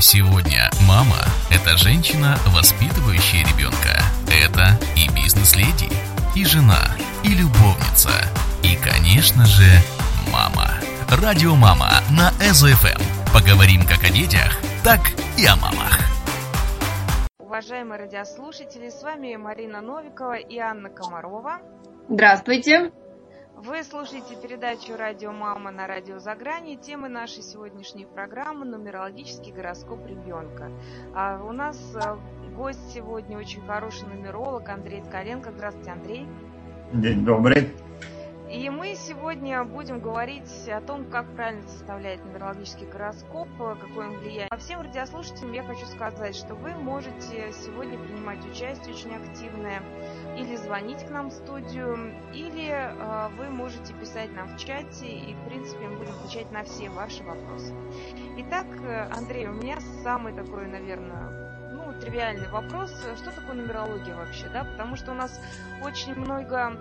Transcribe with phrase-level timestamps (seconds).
[0.00, 1.18] Сегодня мама–
[1.50, 4.00] это женщина, воспитывающая ребенка.
[4.28, 5.92] Это и бизнес-леди,
[6.34, 8.08] и жена, и любовница,
[8.62, 9.68] и, конечно же,
[10.32, 10.70] мама.
[11.10, 12.98] Радио «Мама» на ЭЗФМ.
[13.34, 15.00] Поговорим как о детях, так
[15.36, 16.00] и о мамах.
[17.38, 21.58] Уважаемые радиослушатели, с вами Марина Новикова и Анна Комарова.
[22.08, 22.90] Здравствуйте.
[23.62, 26.76] Вы слушаете передачу «Радио Мама» на радио «За грани».
[26.76, 30.72] Темы нашей сегодняшней программы– нумерологический гороскоп ребенка.
[31.14, 32.18] А у нас а,
[32.56, 35.50] гость сегодня очень хороший нумеролог Андрей Ткаленко.
[35.50, 36.26] Здравствуйте, Андрей.
[36.94, 37.68] День добрый.
[38.50, 44.50] И мы сегодня будем говорить о том, как правильно составлять нумерологический гороскоп, какое он влияет.
[44.50, 49.80] А всем радиослушателям я хочу сказать, что вы можете сегодня принимать участие очень активное,
[50.36, 55.32] или звонить к нам в студию, или э, вы можете писать нам в чате, и,
[55.32, 57.72] в принципе, мы будем отвечать на все ваши вопросы.
[58.38, 58.66] Итак,
[59.16, 62.90] Андрей, у меня самый такой, наверное, ну, тривиальный вопрос.
[63.16, 64.64] Что такое нумерология вообще, да?
[64.64, 65.40] Потому что у нас
[65.84, 66.76] очень много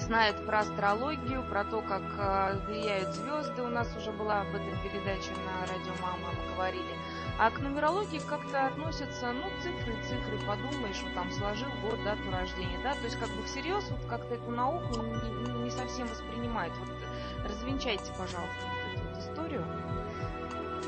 [0.00, 3.62] знает про астрологию, про то, как э, влияют звезды.
[3.62, 6.94] У нас уже была об этом передача на радио Мама, мы говорили.
[7.38, 12.78] А к нумерологии как-то относятся, ну, цифры, цифры, подумаешь, вот там сложил год, дату рождения,
[12.82, 16.72] да, то есть как бы всерьез вот как-то эту науку не, не совсем воспринимает.
[16.78, 19.64] Вот развенчайте, пожалуйста, вот эту вот историю.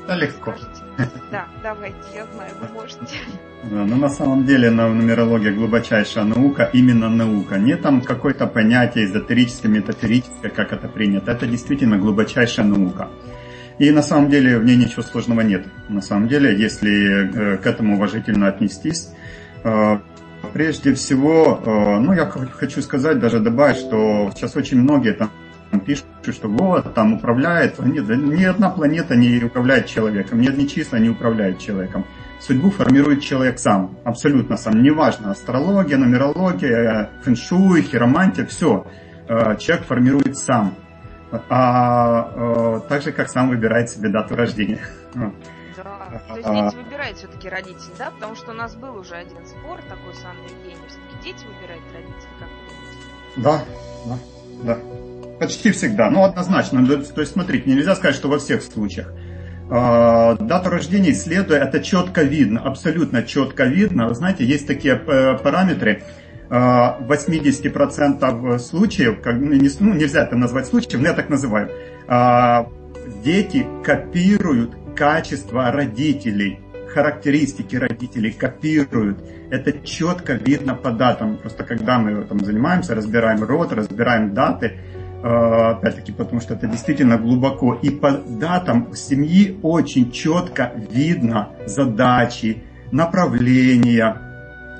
[0.07, 0.55] Да, легко.
[1.31, 3.15] Да, давайте, я знаю, вы можете.
[3.63, 7.57] Да, но на самом деле нумерология глубочайшая наука, именно наука.
[7.57, 11.31] Не там какое-то понятие эзотерическое, метафорическое, как это принято.
[11.31, 13.09] Это действительно глубочайшая наука.
[13.79, 15.65] И на самом деле в ней ничего сложного нет.
[15.87, 19.09] На самом деле, если э, к этому уважительно отнестись,
[19.63, 19.99] э,
[20.53, 25.31] прежде всего, э, ну я хочу сказать, даже добавить, что сейчас очень многие там
[25.85, 30.97] пишут, что вот, там управляет, нет, ни одна планета не управляет человеком, ни одни числа
[30.97, 32.05] не управляют человеком.
[32.39, 34.81] Судьбу формирует человек сам, абсолютно сам.
[34.81, 38.87] Неважно, астрология, нумерология, фэншуй, хиромантия, все.
[39.27, 40.73] Человек формирует сам.
[41.31, 44.79] А, а так же, как сам выбирает себе дату рождения.
[45.13, 45.31] Да.
[46.27, 48.09] То есть дети выбирают все-таки родители, да?
[48.11, 50.87] Потому что у нас был уже один спор такой с Евгеньевной.
[50.87, 52.61] Все-таки дети выбирают родителей, как вы
[53.37, 53.65] думаете?
[54.05, 54.15] Да,
[54.63, 55.08] да, да.
[55.39, 56.09] Почти всегда.
[56.09, 56.85] Ну, однозначно.
[56.85, 59.13] То есть, смотрите, нельзя сказать, что во всех случаях.
[59.71, 64.07] А, дату рождения исследуя, это четко видно, абсолютно четко видно.
[64.07, 66.03] Вы знаете, есть такие э, параметры,
[66.49, 71.69] 80% случаев, как, ну, нельзя это назвать случаем, но я так называю,
[72.07, 72.67] а,
[73.23, 76.59] дети копируют качество родителей,
[76.91, 79.19] характеристики родителей копируют.
[79.51, 81.37] Это четко видно по датам.
[81.37, 87.17] Просто когда мы там занимаемся, разбираем род, разбираем даты, а, опять-таки, потому что это действительно
[87.17, 87.73] глубоко.
[87.73, 94.29] И по датам семьи очень четко видно задачи, направления,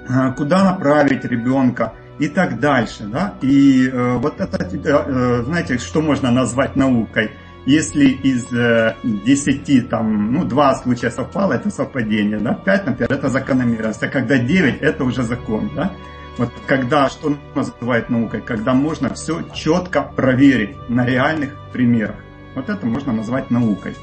[0.10, 3.04] Э, куда направить ребенка и так дальше.
[3.04, 3.36] Да?
[3.42, 7.30] И э, вот это, э, знаете, что можно назвать наукой?
[7.68, 12.54] Если из э, 10, там, ну, 2 случая совпало, это совпадение, да?
[12.56, 15.92] 5, например, это закономерность, а когда 9, это уже закон, да?
[16.40, 18.40] Вот когда, что называют наукой?
[18.40, 22.16] Когда можно все четко проверить на реальных примерах.
[22.56, 23.94] Вот это можно назвать наукой.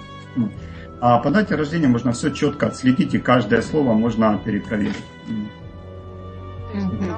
[1.01, 5.03] А по дате рождения можно все четко отследить, и каждое слово можно перепроверить.
[6.75, 7.11] Mm-hmm.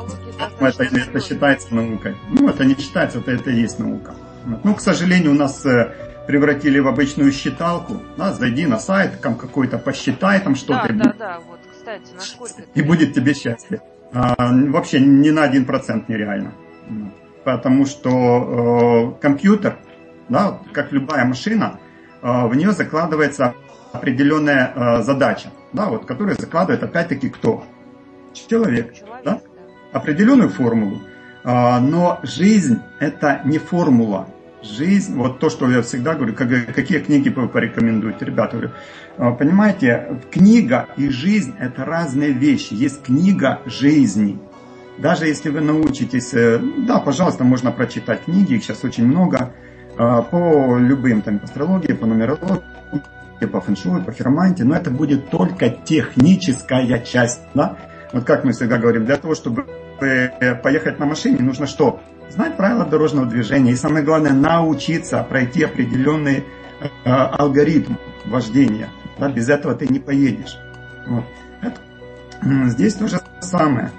[0.60, 2.16] Это, это считается наукой.
[2.30, 4.14] Ну, это не считается, это, это и есть наука.
[4.62, 5.94] Ну, к сожалению, у нас э,
[6.28, 8.00] превратили в обычную считалку.
[8.16, 10.92] Да, зайди на сайт, там какой-то посчитай там что-то.
[10.92, 13.80] Да, да, да, вот, кстати, насколько И будет тебе счастье.
[14.12, 16.52] А, вообще ни на один процент нереально.
[17.44, 19.78] Потому что э, компьютер,
[20.28, 21.78] да, как любая машина,
[22.22, 23.54] э, в нее закладывается
[23.92, 27.64] определенная э, задача, да, вот, которую закладывает опять-таки кто?
[28.34, 28.94] Человек.
[28.94, 29.24] Человек.
[29.24, 29.40] Да?
[29.92, 31.00] определенную формулу,
[31.44, 34.28] а, но жизнь это не формула.
[34.62, 38.72] Жизнь, вот то, что я всегда говорю, какие книги вы порекомендуете, ребята, говорю,
[39.16, 42.74] а, понимаете, книга и жизнь это разные вещи.
[42.74, 44.40] Есть книга жизни.
[44.98, 46.58] Даже если вы научитесь, э,
[46.88, 49.52] да, пожалуйста, можно прочитать книги, их сейчас очень много,
[49.96, 52.60] а, по любым, там, по астрологии, по нумерологии,
[53.52, 57.76] по фэншую, по хиромантии, но это будет только техническая часть, да,
[58.12, 59.66] вот как мы всегда говорим, для того, чтобы
[59.98, 62.00] поехать на машине, нужно что?
[62.30, 63.72] Знать правила дорожного движения.
[63.72, 66.44] И самое главное, научиться пройти определенный
[66.80, 67.94] э, алгоритм
[68.26, 68.88] вождения.
[69.18, 70.58] Да, без этого ты не поедешь.
[71.06, 71.24] Вот.
[71.62, 71.80] Это,
[72.68, 73.90] здесь то же самое.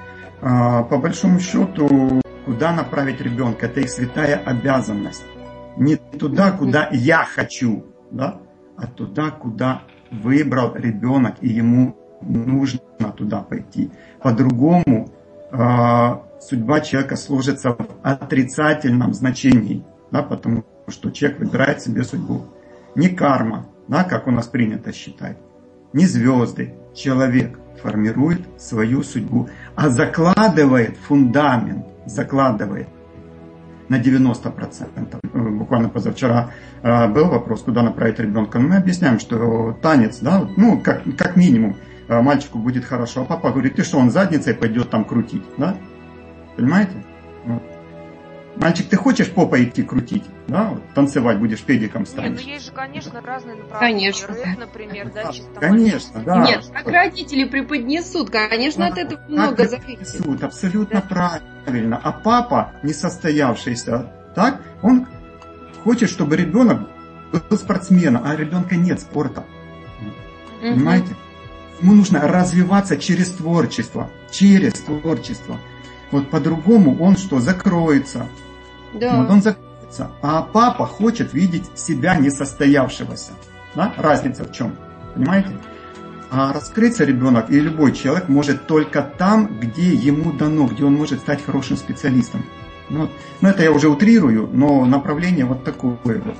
[0.41, 5.23] Э, по большому счету, куда направить ребенка, это их святая обязанность.
[5.75, 8.39] Не туда, куда я хочу, да,
[8.77, 9.81] а туда, куда
[10.11, 12.79] выбрал ребенок, и ему нужно
[13.17, 13.91] туда пойти.
[14.21, 15.09] По-другому
[15.51, 15.57] э,
[16.39, 22.45] судьба человека сложится в отрицательном значении, да, потому что человек выбирает себе судьбу.
[22.95, 25.37] Не карма, да, как у нас принято считать,
[25.93, 32.87] не звезды, человек формирует свою судьбу, а закладывает фундамент, закладывает
[33.87, 35.19] на 90%.
[35.57, 36.51] Буквально позавчера
[36.83, 38.59] э, был вопрос, куда направить ребенка.
[38.59, 41.77] Мы объясняем, что танец, да, ну, как, как минимум,
[42.07, 45.75] э, мальчику будет хорошо, а папа говорит, ты что, он задницей пойдет там крутить, да?
[46.59, 47.03] Понимаете?
[47.45, 47.63] Вот.
[48.57, 50.25] Мальчик, ты хочешь попа идти крутить?
[50.47, 52.39] Да, вот, танцевать будешь, педиком станешь.
[52.39, 54.11] Нет, ну есть же, конечно, разные направления.
[54.11, 54.27] Конечно.
[54.27, 56.45] Рэп, например, да, чисто Конечно, да.
[56.45, 60.43] Нет, как родители преподнесут, конечно, да, от этого много зависит.
[60.43, 61.41] Абсолютно да.
[61.65, 62.01] правильно.
[62.03, 65.07] А папа, несостоявшийся, так, он
[65.85, 66.89] хочет, чтобы ребенок
[67.31, 69.45] был спортсменом, а ребенка нет спорта.
[70.59, 71.15] Понимаете?
[71.81, 74.09] Ему нужно развиваться через творчество.
[74.31, 75.57] Через творчество.
[76.11, 78.27] Вот по-другому он что, закроется.
[78.93, 79.21] Да.
[79.21, 80.11] Вот он закроется.
[80.21, 83.31] А папа хочет видеть себя несостоявшегося.
[83.75, 83.93] Да?
[83.97, 84.75] Разница в чем?
[85.15, 85.49] Понимаете?
[86.31, 91.21] А раскрыться ребенок и любой человек может только там, где ему дано, где он может
[91.21, 92.45] стать хорошим специалистом.
[92.89, 93.09] Ну,
[93.41, 96.35] ну это я уже утрирую, но направление вот такое вот.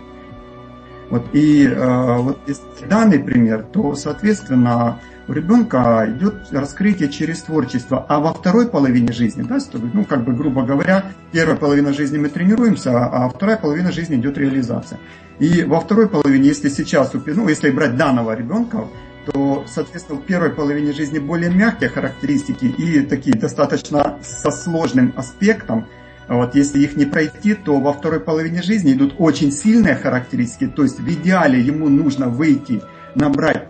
[1.10, 5.00] Вот и э, вот если данный пример, то, соответственно,
[5.30, 9.60] у ребенка идет раскрытие через творчество, а во второй половине жизни, да,
[9.94, 14.40] ну, как бы, грубо говоря, первая половина жизни мы тренируемся, а вторая половина жизни идет
[14.40, 15.00] реализация.
[15.38, 18.86] И во второй половине, если сейчас, ну, если брать данного ребенка,
[19.32, 25.86] то, соответственно, в первой половине жизни более мягкие характеристики и такие достаточно со сложным аспектом,
[26.28, 30.82] вот, если их не пройти, то во второй половине жизни идут очень сильные характеристики, то
[30.82, 32.82] есть в идеале ему нужно выйти
[33.16, 33.68] набрать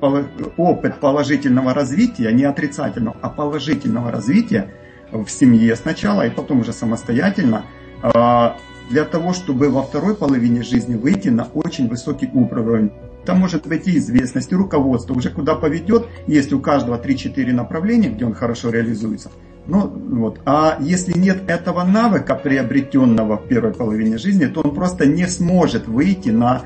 [0.58, 4.72] опыт положительного развития, не отрицательного, а положительного развития
[5.12, 7.66] в семье сначала и потом уже самостоятельно,
[8.02, 8.58] а,
[8.90, 12.92] для того, чтобы во второй половине жизни выйти на очень высокий уровень.
[13.26, 18.34] Там может войти известность, руководство, уже куда поведет, есть у каждого 3-4 направления, где он
[18.34, 19.30] хорошо реализуется.
[19.68, 20.40] Ну, вот.
[20.46, 25.88] А если нет этого навыка, приобретенного в первой половине жизни, то он просто не сможет
[25.88, 26.64] выйти на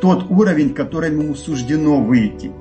[0.00, 2.52] тот уровень, который ему суждено выйти.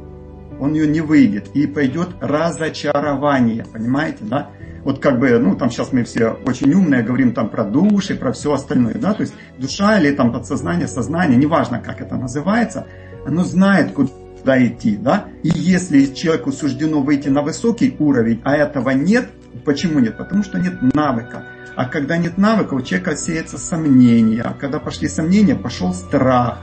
[0.59, 1.49] Он ее не выйдет.
[1.53, 3.65] И пойдет разочарование.
[3.71, 4.49] Понимаете, да?
[4.83, 8.31] Вот как бы, ну, там сейчас мы все очень умные, говорим там про души, про
[8.31, 12.87] все остальное, да, то есть душа или там подсознание, сознание, неважно, как это называется,
[13.25, 18.91] оно знает, куда идти, да, и если человеку суждено выйти на высокий уровень, а этого
[18.91, 19.29] нет,
[19.65, 20.17] почему нет?
[20.17, 21.43] Потому что нет навыка.
[21.79, 24.41] А когда нет навыка, у человека сеется сомнение.
[24.41, 26.59] А когда пошли сомнения, пошел страх.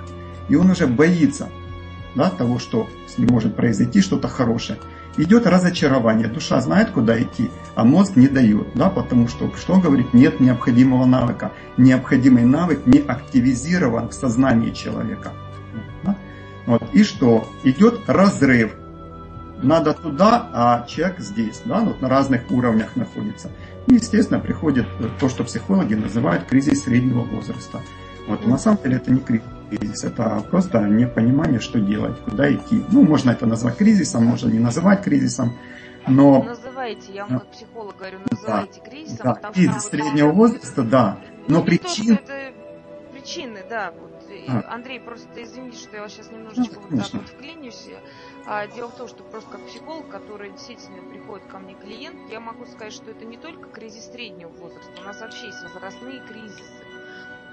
[0.50, 1.48] И он уже боится
[2.14, 4.78] да, того, что с ним может произойти что-то хорошее.
[5.16, 6.28] Идет разочарование.
[6.28, 8.66] Душа знает, куда идти, а мозг не дает.
[8.74, 11.50] Да, потому что, что говорит, нет необходимого навыка.
[11.78, 15.32] Необходимый навык не активизирован в сознании человека.
[16.02, 16.14] Да?
[16.66, 16.82] Вот.
[16.92, 17.50] И что?
[17.64, 18.74] Идет разрыв
[19.62, 23.50] надо туда, а человек здесь, да, вот на разных уровнях находится.
[23.86, 24.86] И, естественно, приходит
[25.20, 27.80] то, что психологи называют кризис среднего возраста.
[28.26, 32.82] Вот, на самом деле это не кризис, это просто непонимание, что делать, куда идти.
[32.90, 35.56] Ну, можно это назвать кризисом, можно не называть кризисом,
[36.08, 36.42] но...
[36.42, 39.18] Называйте, я вам как психолог говорю, называйте да, кризисом.
[39.24, 42.16] Да, кризис среднего возраста, да, но ну, причин...
[42.16, 42.45] То, это
[43.26, 44.12] причины, да, вот.
[44.48, 44.74] А.
[44.74, 47.88] Андрей, просто извините, что я вас сейчас немножечко ну, вот так вот вклинюсь.
[48.46, 52.40] А, дело в том, что просто как психолог, который действительно приходит ко мне клиент, я
[52.40, 56.62] могу сказать, что это не только кризис среднего возраста, у нас вообще есть возрастные кризисы.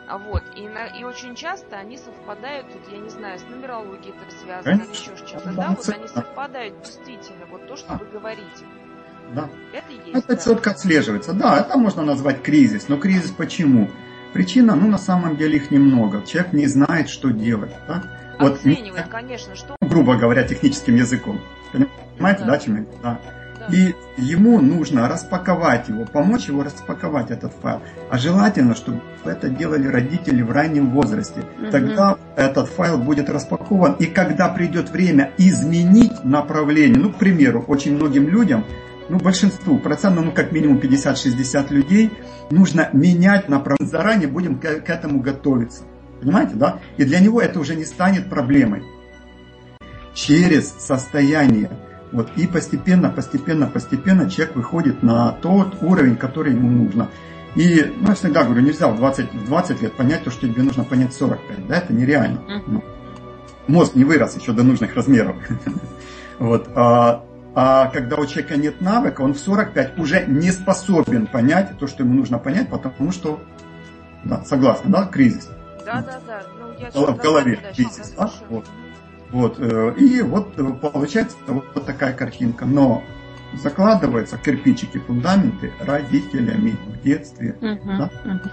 [0.07, 4.13] А вот, и, на, и очень часто они совпадают, вот, я не знаю, с нумерологией
[4.13, 4.91] это связано, Конечно.
[4.91, 8.65] еще с чем-то, да, вот они совпадают действительно, вот то, что вы говорите.
[9.33, 9.49] Да.
[9.71, 10.25] Это есть.
[10.25, 10.37] Это да.
[10.37, 11.33] четко отслеживается.
[11.33, 12.89] Да, это можно назвать кризис.
[12.89, 13.89] Но кризис почему?
[14.33, 16.23] Причина, ну, на самом деле их немного.
[16.25, 17.71] Человек не знает, что делать.
[17.87, 18.03] Да?
[18.39, 19.75] Вот, Оценивает, конечно, что...
[19.81, 21.39] Грубо говоря, техническим языком.
[21.71, 22.85] Понимаете, да, да чем я?
[23.03, 23.19] Да.
[23.71, 27.81] И ему нужно распаковать его, помочь его распаковать этот файл.
[28.09, 31.41] А желательно, чтобы это делали родители в раннем возрасте.
[31.61, 31.71] Угу.
[31.71, 33.93] Тогда этот файл будет распакован.
[33.99, 38.65] И когда придет время изменить направление, ну, к примеру, очень многим людям,
[39.09, 42.11] ну, большинству, процентно, ну, как минимум 50-60 людей,
[42.51, 43.89] нужно менять направление.
[43.91, 45.83] Заранее будем к, к этому готовиться.
[46.21, 46.79] Понимаете, да?
[46.97, 48.83] И для него это уже не станет проблемой.
[50.13, 51.69] Через состояние.
[52.11, 57.09] Вот, и постепенно, постепенно, постепенно человек выходит на тот уровень, который ему нужно.
[57.55, 60.63] И, ну, я всегда говорю, нельзя в 20, в 20 лет понять то, что тебе
[60.63, 61.67] нужно понять 45.
[61.67, 62.41] Да, это нереально.
[62.67, 62.83] Ну,
[63.67, 65.35] Мозг не вырос еще до нужных размеров.
[66.39, 66.67] Вот.
[66.75, 67.23] А,
[67.55, 72.03] а когда у человека нет навыка, он в 45 уже не способен понять то, что
[72.03, 73.43] ему нужно понять, потому что,
[74.23, 75.49] да, согласна, да, кризис.
[75.85, 76.43] Да, да, да.
[76.59, 78.31] Ну, я в голове кризис, да?
[78.49, 78.65] Вот.
[79.33, 82.65] Вот, э, и вот э, получается вот такая картинка.
[82.65, 83.03] Но
[83.55, 87.53] закладываются кирпичики, фундаменты родителями в детстве.
[87.59, 88.09] Угу, да?
[88.23, 88.49] угу.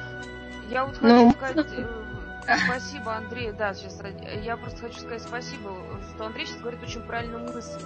[0.71, 1.67] Я вот хочу ну, сказать
[2.47, 4.01] э, спасибо, Андрей, да, сейчас
[4.43, 5.71] я просто хочу сказать спасибо,
[6.15, 7.81] что Андрей сейчас говорит очень правильную мысль.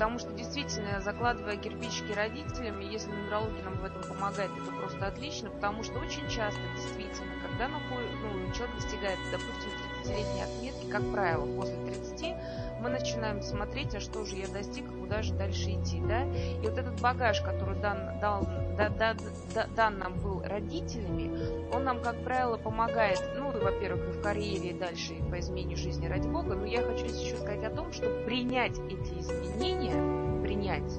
[0.00, 5.50] Потому что действительно, закладывая кирпичики родителям, если нумерология нам в этом помогает, это просто отлично,
[5.50, 9.68] потому что очень часто действительно, когда ну, человек достигает, допустим,
[10.00, 12.34] 30-летней отметки, как правило, после 30
[12.80, 16.24] мы начинаем смотреть, а что же я достиг, куда же дальше идти, да?
[16.24, 19.14] И вот этот багаж, который дан, дал, да, да,
[19.54, 21.30] да, дан нам был родителями,
[21.74, 25.76] он нам, как правило, помогает, ну, во-первых, и в карьере, и дальше, и по изменению
[25.76, 30.90] жизни, ради бога, но я хочу еще сказать о том, что принять эти изменения, принять,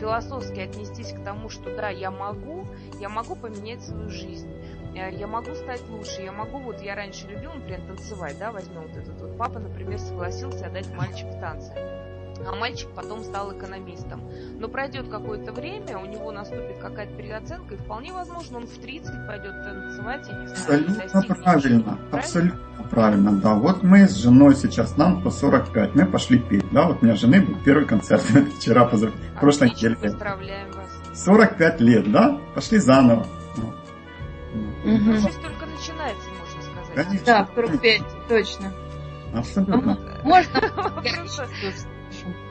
[0.00, 2.66] философски отнестись к тому, что да, я могу,
[3.00, 4.48] я могу поменять свою жизнь
[4.94, 8.96] я могу стать лучше, я могу, вот я раньше любил, например, танцевать, да, возьмем вот
[8.96, 9.36] этот вот.
[9.36, 11.72] Папа, например, согласился отдать мальчика в танцы.
[12.46, 14.22] А мальчик потом стал экономистом.
[14.58, 19.26] Но пройдет какое-то время, у него наступит какая-то переоценка, и вполне возможно, он в 30
[19.26, 20.84] пойдет танцевать, я не знаю.
[21.04, 23.54] Абсолютно правильно, правильно, абсолютно правильно, да.
[23.54, 27.16] Вот мы с женой сейчас, нам по 45, мы пошли петь, да, вот у меня
[27.16, 28.22] жены был первый концерт
[28.58, 29.12] вчера, позав...
[29.40, 29.96] прошлой неделе.
[29.96, 30.86] Поздравляем вас.
[31.24, 33.26] 45 лет, да, пошли заново.
[34.94, 35.12] Угу.
[35.14, 37.06] Жизнь только начинается, можно сказать.
[37.06, 37.26] Конечно.
[37.26, 38.72] Да, 45, точно.
[39.34, 39.98] Абсолютно.
[40.24, 40.60] Можно?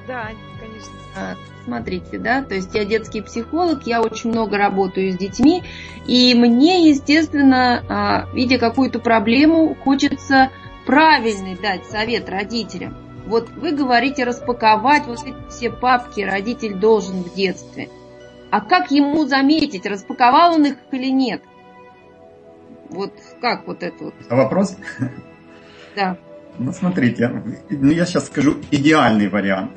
[0.08, 0.94] Да, конечно.
[1.17, 5.63] А, смотрите, да, то есть я детский психолог, я очень много работаю с детьми,
[6.06, 10.50] и мне, естественно, а, видя какую-то проблему, хочется
[10.86, 12.96] правильный дать совет родителям.
[13.25, 17.89] Вот вы говорите распаковать вот эти все папки родитель должен в детстве.
[18.50, 21.41] А как ему заметить, распаковал он их или нет?
[22.89, 24.13] Вот как вот это вот?
[24.29, 24.77] А вопрос?
[25.96, 26.17] Да.
[26.60, 29.72] Ну, смотрите, ну, я сейчас скажу идеальный вариант.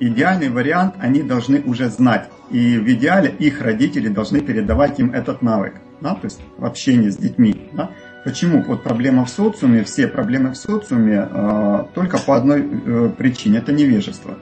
[0.00, 2.28] Идеальный вариант они должны уже знать.
[2.50, 5.74] И в идеале их родители должны передавать им этот навык.
[6.00, 7.68] Да, то есть в общении с детьми.
[7.72, 7.90] Да.
[8.24, 8.62] Почему?
[8.62, 13.58] Вот проблема в социуме, все проблемы в социуме э, только по одной э, причине.
[13.58, 14.38] Это невежество.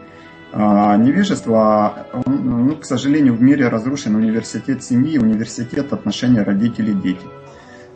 [0.54, 7.26] А, невежество, ну, к сожалению, в мире разрушен университет семьи, университет отношений родителей-дети.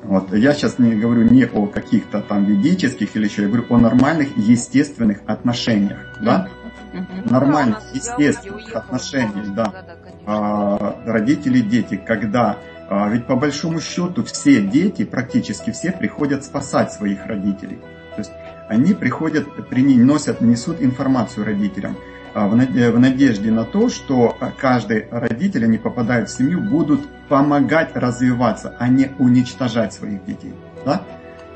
[0.07, 0.33] Вот.
[0.33, 4.37] Я сейчас не говорю не о каких-то там ведических или еще, я говорю о нормальных,
[4.37, 5.99] естественных отношениях.
[6.21, 6.49] Да?
[6.95, 7.31] Угу.
[7.31, 9.73] Нормальных, естественных отношениях, да.
[10.25, 12.59] а, родители, дети, когда
[12.89, 17.81] а, ведь по большому счету все дети, практически все, приходят спасать своих родителей.
[18.15, 18.33] То есть
[18.69, 21.97] они приходят, приносят, несут информацию родителям.
[22.37, 22.55] А, в
[22.99, 27.01] надежде на то, что а, каждый родитель, они попадают в семью, будут
[27.31, 30.53] помогать развиваться, а не уничтожать своих детей.
[30.85, 31.01] Да?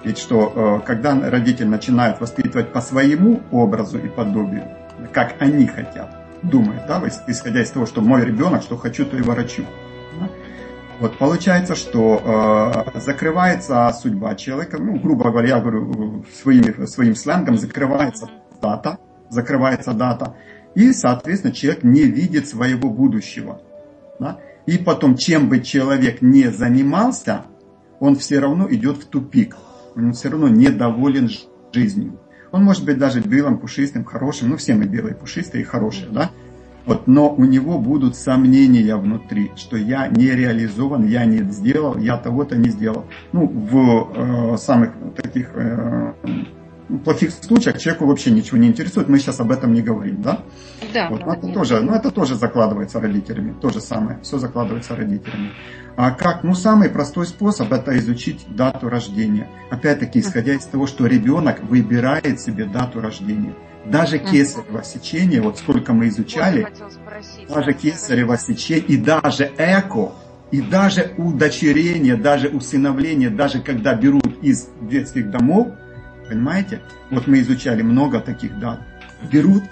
[0.04, 4.64] Ведь что, э, когда родитель начинает воспитывать по своему образу и подобию,
[5.12, 9.20] как они хотят, думает, да, исходя из того, что мой ребенок, что хочу, то и
[9.20, 9.66] ворочу.
[10.18, 10.30] Да?
[10.98, 17.58] Вот получается, что э, закрывается судьба человека, ну, грубо говоря, я говорю своим, своим сленгом,
[17.58, 18.30] закрывается
[18.62, 18.96] дата,
[19.28, 20.34] закрывается дата,
[20.74, 23.60] и, соответственно, человек не видит своего будущего.
[24.18, 24.38] Да?
[24.66, 27.44] И потом, чем бы человек не занимался,
[27.98, 29.56] он все равно идет в тупик.
[29.96, 31.28] Он все равно недоволен
[31.72, 32.18] жизнью.
[32.52, 34.50] Он может быть даже белым, пушистым, хорошим.
[34.50, 36.30] Ну, все мы белые, пушистые и хорошие, да?
[36.86, 42.16] Вот, но у него будут сомнения внутри, что я не реализован, я не сделал, я
[42.16, 43.04] того-то не сделал.
[43.32, 46.14] Ну, в э, самых таких э,
[46.98, 50.40] плохих случаях человеку вообще ничего не интересует, мы сейчас об этом не говорим, да?
[50.92, 51.08] Да.
[51.08, 55.52] Вот, это тоже, ну, это тоже закладывается родителями, то же самое, все закладывается родителями.
[55.96, 56.44] А как?
[56.44, 59.48] Ну, самый простой способ это изучить дату рождения.
[59.70, 63.54] Опять-таки, исходя из того, что ребенок выбирает себе дату рождения.
[63.84, 66.66] Даже кесарево сечение, вот сколько мы изучали,
[67.48, 70.12] даже кесарево сечение и даже эко,
[70.50, 75.68] и даже удочерение, даже усыновление, даже когда берут из детских домов,
[76.30, 76.80] Понимаете?
[77.10, 78.78] Вот мы изучали много таких дат.
[79.32, 79.64] Берут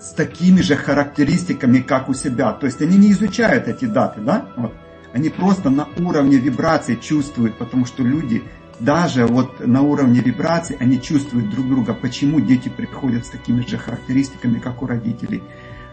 [0.00, 2.52] с такими же характеристиками, как у себя.
[2.52, 4.46] То есть они не изучают эти даты, да?
[4.56, 4.72] Вот.
[5.12, 8.42] Они просто на уровне вибраций чувствуют, потому что люди
[8.80, 13.76] даже вот на уровне вибраций, они чувствуют друг друга, почему дети приходят с такими же
[13.76, 15.42] характеристиками, как у родителей.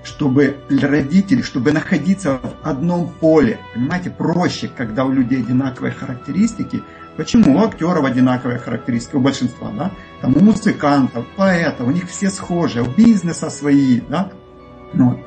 [0.03, 3.59] чтобы родители, чтобы находиться в одном поле.
[3.73, 6.81] Понимаете, проще, когда у людей одинаковые характеристики.
[7.17, 7.57] Почему?
[7.57, 9.91] У актеров одинаковые характеристики, у большинства, да?
[10.21, 14.31] Там у музыкантов, поэтов, у них все схожи, у бизнеса свои, да?
[14.93, 15.19] Ну,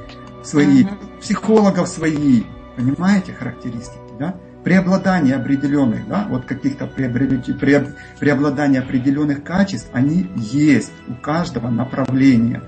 [0.43, 1.21] свои, uh-huh.
[1.21, 2.43] психологов свои,
[2.77, 4.35] понимаете, характеристики, да?
[4.65, 12.63] преобладание определенных, да, вот каких-то преобладание определенных качеств, они есть у каждого направления.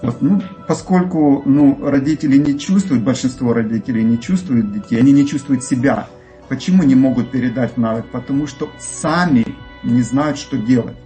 [0.00, 5.62] Вот, ну, поскольку ну, родители не чувствуют, большинство родителей не чувствуют детей, они не чувствуют
[5.62, 6.08] себя.
[6.48, 8.06] Почему не могут передать навык?
[8.06, 9.44] Потому что сами
[9.82, 10.96] не знают, что делать.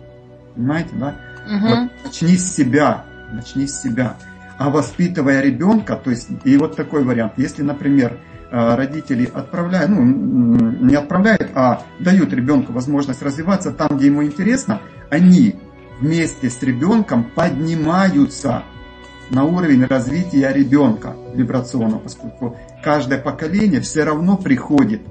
[0.54, 1.14] Понимаете, да?
[1.46, 1.66] Угу.
[1.66, 4.16] Вот, начни с себя, начни с себя.
[4.58, 8.18] А воспитывая ребенка, то есть, и вот такой вариант, если, например,
[8.50, 14.80] э, родители отправляют, ну, не отправляют, а дают ребенку возможность развиваться там, где ему интересно,
[15.10, 15.56] они
[16.00, 18.62] вместе с ребенком поднимаются
[19.30, 25.02] на уровень развития ребенка вибрационно, поскольку каждое поколение все равно приходит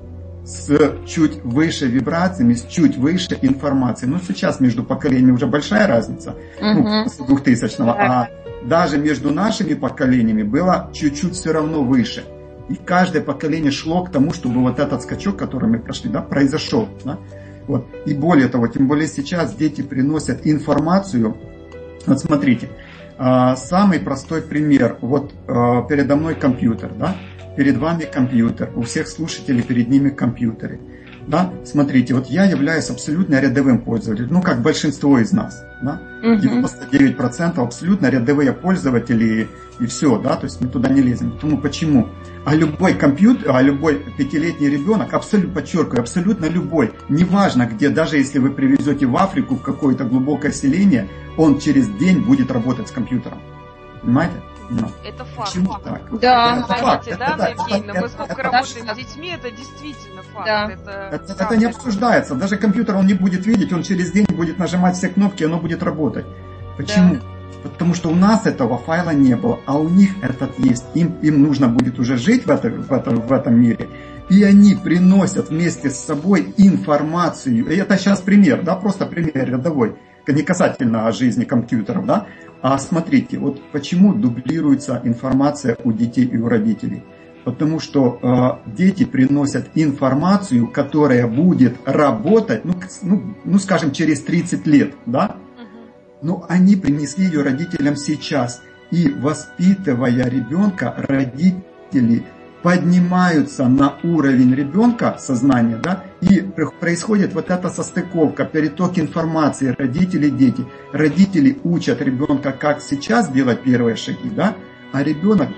[0.46, 0.70] с
[1.08, 4.12] чуть выше вибрациями, с чуть выше информацией.
[4.12, 6.74] Ну, сейчас между поколениями уже большая разница, uh-huh.
[6.74, 8.30] ну, с 2000 го а
[8.64, 12.24] даже между нашими поколениями было чуть-чуть все равно выше.
[12.70, 16.90] И каждое поколение шло к тому, чтобы вот этот скачок, который мы прошли, да, произошел.
[17.04, 17.20] Да?
[17.68, 17.88] Вот.
[18.06, 21.38] И более того, тем более сейчас дети приносят информацию.
[22.08, 22.70] Вот смотрите,
[23.18, 24.98] а, самый простой пример.
[25.02, 27.16] Вот а, передо мной компьютер, да?
[27.56, 28.70] Перед вами компьютер.
[28.76, 30.80] У всех слушателей перед ними компьютеры.
[31.28, 31.52] Да?
[31.64, 35.64] Смотрите, вот я являюсь абсолютно рядовым пользователем, ну как большинство из нас.
[35.82, 36.00] Да?
[36.22, 39.48] 99% абсолютно рядовые пользователи
[39.80, 41.32] и все, да, то есть мы туда не лезем.
[41.32, 42.10] Потому почему?
[42.46, 48.40] А любой компьютер, а любой пятилетний ребенок, абсолютно, подчеркиваю, абсолютно любой, неважно где, даже если
[48.40, 51.08] вы привезете в Африку в какое-то глубокое селение,
[51.38, 53.40] он через день будет работать с компьютером.
[54.02, 54.36] Понимаете?
[54.70, 55.50] Ну, это факт.
[55.50, 56.20] Почему так?
[56.20, 57.08] Да, это факт.
[57.18, 60.46] да, это, Евгеньевна, это, мы сколько это, работаем это, с детьми, это действительно факт.
[60.46, 60.72] Да.
[60.72, 62.36] Это, это, это не обсуждается.
[62.36, 65.60] Даже компьютер он не будет видеть, он через день будет нажимать все кнопки, и оно
[65.60, 66.26] будет работать.
[66.78, 67.16] Почему?
[67.16, 67.22] Да.
[67.64, 70.86] Потому что у нас этого файла не было, а у них этот есть.
[70.94, 73.90] Им, им нужно будет уже жить в, это, в, этом, в этом мире.
[74.30, 77.68] И они приносят вместе с собой информацию.
[77.68, 79.96] И это сейчас пример, да, просто пример рядовой,
[80.28, 82.28] не касательно жизни компьютеров, да.
[82.68, 87.04] А смотрите, вот почему дублируется информация у детей и у родителей.
[87.44, 92.74] Потому что э, дети приносят информацию, которая будет работать, ну,
[93.04, 95.36] ну, ну скажем, через 30 лет, да?
[96.24, 98.64] но они принесли ее родителям сейчас.
[98.90, 102.24] И воспитывая ребенка, родители
[102.66, 106.42] поднимаются на уровень ребенка сознания, да, и
[106.80, 110.66] происходит вот эта состыковка, переток информации, родители, дети.
[110.92, 114.56] Родители учат ребенка, как сейчас делать первые шаги, да,
[114.92, 115.50] а ребенок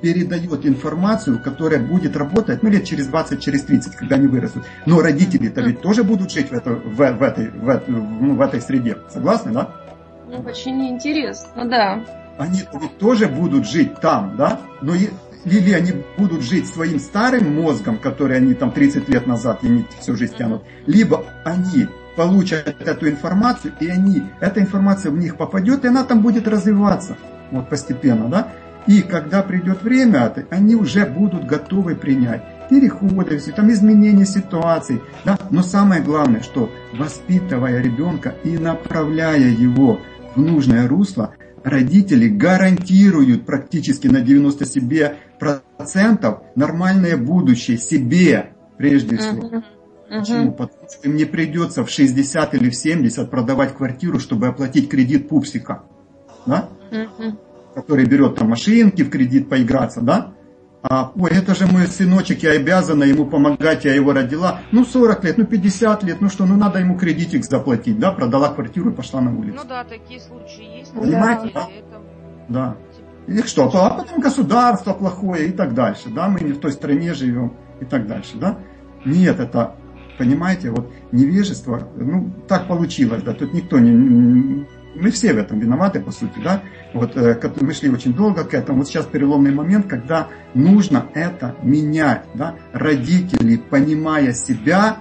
[0.00, 4.64] передает информацию, которая будет работать, ну, лет через 20, через 30, когда они вырастут.
[4.84, 8.60] Но родители-то ведь тоже будут жить в, это, в, в, этой, в, ну, в этой
[8.60, 8.96] среде.
[9.10, 9.70] Согласны, да?
[10.28, 12.00] Ну, очень интересно, да.
[12.36, 14.60] Они ведь тоже будут жить там, да?
[14.82, 15.08] Но и,
[15.46, 20.16] или они будут жить своим старым мозгом, который они там 30 лет назад ими всю
[20.16, 25.88] жизнь тянут, либо они получат эту информацию, и они, эта информация в них попадет, и
[25.88, 27.16] она там будет развиваться
[27.50, 28.52] вот постепенно, да?
[28.86, 35.02] И когда придет время, они уже будут готовы принять переходы, там изменения ситуаций.
[35.24, 35.38] Да?
[35.50, 40.00] Но самое главное, что воспитывая ребенка и направляя его
[40.34, 49.42] в нужное русло, родители гарантируют практически на 90 себе процентов нормальное будущее себе прежде всего.
[49.42, 49.62] Uh-huh.
[50.10, 50.20] Uh-huh.
[50.20, 50.52] Почему?
[50.52, 55.28] Потому что им не придется в 60 или в 70 продавать квартиру, чтобы оплатить кредит
[55.28, 55.82] пупсика.
[56.46, 56.68] Да?
[56.90, 57.36] Uh-huh
[57.76, 60.32] который берет там машинки в кредит поиграться, да?
[60.82, 64.60] А, ой, это же мой сыночек, я обязана ему помогать, я его родила.
[64.72, 68.12] Ну, 40 лет, ну, 50 лет, ну что, ну, надо ему кредитик заплатить, да?
[68.12, 69.58] Продала квартиру и пошла на улицу.
[69.62, 70.92] Ну да, такие случаи есть.
[70.92, 71.68] Понимаете, да?
[71.68, 72.00] Это...
[72.48, 72.76] Да.
[73.26, 76.28] И что, а потом государство плохое и так дальше, да?
[76.28, 78.58] Мы не в той стране живем и так дальше, да?
[79.04, 79.74] Нет, это,
[80.18, 84.66] понимаете, вот невежество, ну, так получилось, да, тут никто не,
[84.98, 86.62] мы все в этом виноваты, по сути, да.
[86.94, 88.78] Вот э, мы шли очень долго к этому.
[88.78, 92.54] Вот сейчас переломный момент, когда нужно это менять, да.
[92.72, 94.98] Родители, понимая себя,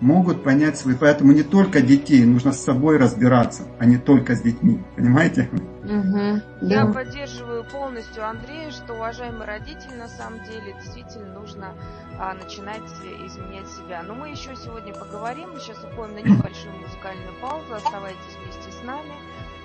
[0.00, 0.94] могут понять свои.
[0.94, 4.82] Поэтому не только детей, нужно с собой разбираться, а не только с детьми.
[4.96, 5.48] Понимаете?
[5.82, 6.66] Угу.
[6.68, 6.92] Я да.
[6.92, 11.74] поддерживаю полностью Андрея, что уважаемые родители на самом деле действительно нужно
[12.18, 12.82] а, начинать
[13.26, 14.02] изменять себя.
[14.02, 15.52] Но мы еще сегодня поговорим.
[15.52, 17.74] Мы сейчас уходим на небольшую музыкальную паузу.
[17.74, 19.12] Оставайтесь вместе с нами.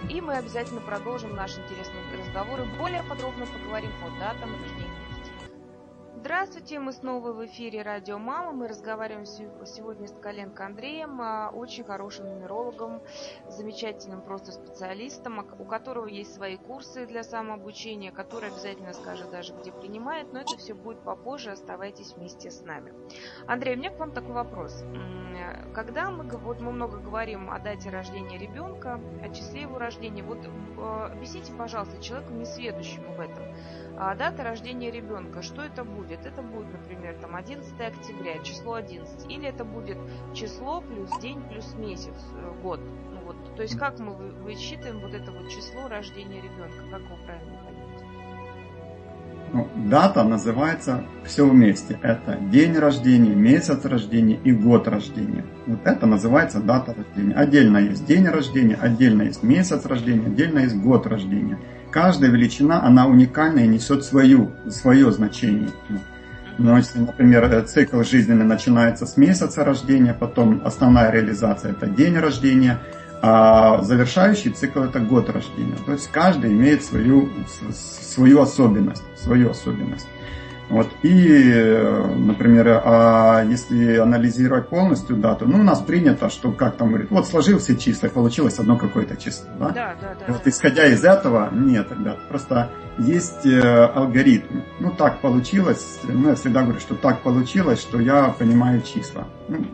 [0.10, 4.85] И мы обязательно продолжим наш интересный разговор и более подробно поговорим по датам рождения
[6.25, 8.51] Здравствуйте, мы снова в эфире Радио Мама.
[8.51, 13.03] Мы разговариваем сегодня с Коленко Андреем, а, очень хорошим нумерологом,
[13.47, 19.71] замечательным просто специалистом, у которого есть свои курсы для самообучения, который обязательно скажет даже, где
[19.71, 22.91] принимает, но это все будет попозже, оставайтесь вместе с нами.
[23.45, 24.83] Андрей, у меня к вам такой вопрос.
[25.75, 30.39] Когда мы, вот мы много говорим о дате рождения ребенка, о числе его рождения, вот
[30.79, 33.43] а, объясните, пожалуйста, человеку несведущему в этом,
[33.97, 36.25] а дата рождения ребенка, что это будет?
[36.25, 39.97] Это будет, например, там 11 октября, число 11, или это будет
[40.34, 42.81] число плюс день плюс месяц, э, год.
[43.12, 47.15] Ну вот, то есть как мы высчитываем вот это вот число рождения ребенка, как его
[47.25, 47.86] правильно понять?
[49.53, 51.97] Ну, дата называется все вместе.
[52.01, 55.45] Это день рождения, месяц рождения и год рождения.
[55.67, 57.34] Вот это называется дата рождения.
[57.36, 61.58] Отдельно есть день рождения, отдельно есть месяц рождения, отдельно есть год рождения
[61.95, 65.69] каждая величина, она уникальна и несет свою, свое значение.
[66.58, 72.17] Но если, например, э, цикл жизненный начинается с месяца рождения, потом основная реализация это день
[72.17, 72.79] рождения,
[73.21, 75.77] а завершающий цикл это год рождения.
[75.86, 77.29] То есть каждый имеет свою,
[77.71, 80.08] свою особенность, свою особенность.
[80.69, 80.89] Вот.
[81.04, 81.13] И,
[82.15, 87.28] например, а если анализировать полностью дату, ну, у нас принято, что как там говорит, вот
[87.28, 89.45] сложился числа, получилось одно какое-то число.
[89.60, 89.69] Да?
[89.69, 90.34] Да, да, да.
[90.34, 94.62] Вот исходя из этого, нет, ребят, просто есть э, алгоритм.
[94.80, 99.28] Ну, так получилось, ну, я всегда говорю, что так получилось, что я понимаю числа.
[99.47, 99.65] Ну,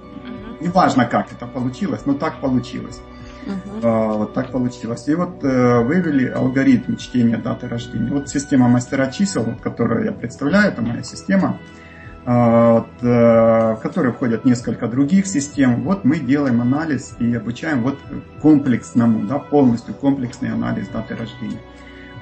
[0.59, 3.01] неважно, как это получилось, но так получилось.
[3.45, 4.17] Uh-huh.
[4.17, 5.07] Вот так получилось.
[5.07, 8.11] И вот э, вывели алгоритм чтения даты рождения.
[8.11, 11.59] Вот система мастера чисел, вот, которую я представляю, это моя система,
[12.25, 15.83] э, вот, э, в которой входят несколько других систем.
[15.83, 17.97] Вот мы делаем анализ и обучаем вот
[18.41, 21.59] комплексному, да, полностью комплексный анализ даты рождения.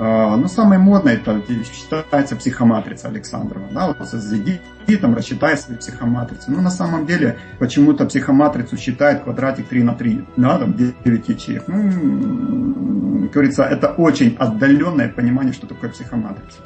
[0.01, 3.67] А, ну, самой модной это считается психоматрица Александрова.
[3.71, 4.61] Да, вот зайди
[5.01, 6.51] там рассчитай свою психоматрицу.
[6.51, 11.65] Ну, на самом деле, почему-то психоматрицу считает квадратик 3 на 3, да, там 9 ячеек.
[11.67, 16.59] Ну, как говорится, это очень отдаленное понимание, что такое психоматрица.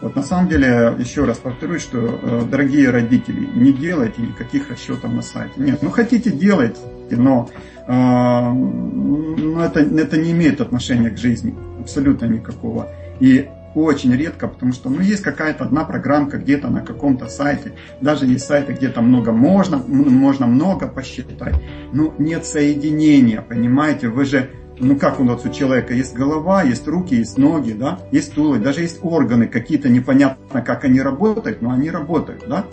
[0.00, 5.12] Вот на самом деле, еще раз повторюсь, что, э, дорогие родители, не делайте никаких расчетов
[5.12, 5.54] на сайте.
[5.58, 7.50] Нет, ну хотите делайте, но,
[7.86, 12.88] э, но это, это не имеет отношения к жизни абсолютно никакого.
[13.20, 17.72] И очень редко, потому что ну, есть какая-то одна программка где-то на каком-то сайте.
[18.00, 21.54] Даже есть сайты, где то много можно, можно много посчитать.
[21.92, 24.08] Но нет соединения, понимаете?
[24.08, 28.00] Вы же, ну как у нас у человека есть голова, есть руки, есть ноги, да?
[28.10, 32.64] Есть туловище, даже есть органы какие-то, непонятно как они работают, но они работают, да?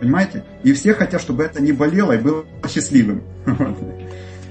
[0.00, 0.44] Понимаете?
[0.62, 3.22] И все хотят, чтобы это не болело и было счастливым.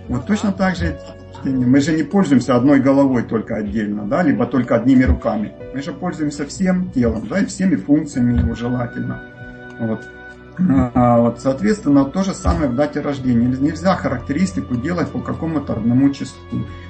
[0.10, 0.99] Вот точно так же
[1.43, 5.53] мы же не пользуемся одной головой только отдельно, да, либо только одними руками.
[5.73, 9.21] Мы же пользуемся всем телом, да, и всеми функциями его желательно.
[9.79, 10.01] Вот.
[10.57, 13.47] А, вот, соответственно, то же самое в дате рождения.
[13.47, 16.37] Нельзя характеристику делать по какому-то одному числу.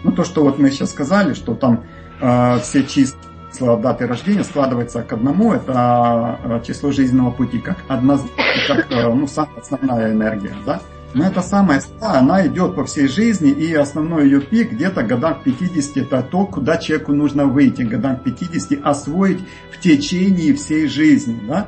[0.03, 1.83] Ну, то, что вот мы сейчас сказали, что там
[2.19, 8.19] э, все числа даты рождения складываются к одному, это число жизненного пути, как, одна,
[8.67, 10.81] как ну, самая основная энергия, да?
[11.13, 15.35] Но эта самая сила, она идет по всей жизни, и основной ее пик где-то годам
[15.35, 19.39] к 50, это то, куда человеку нужно выйти, годам к 50, освоить
[19.71, 21.67] в течение всей жизни, да?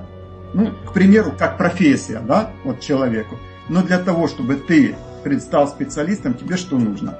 [0.53, 3.37] Ну, к примеру, как профессия, да, вот человеку.
[3.67, 7.17] Но для того, чтобы ты предстал специалистом, тебе что нужно?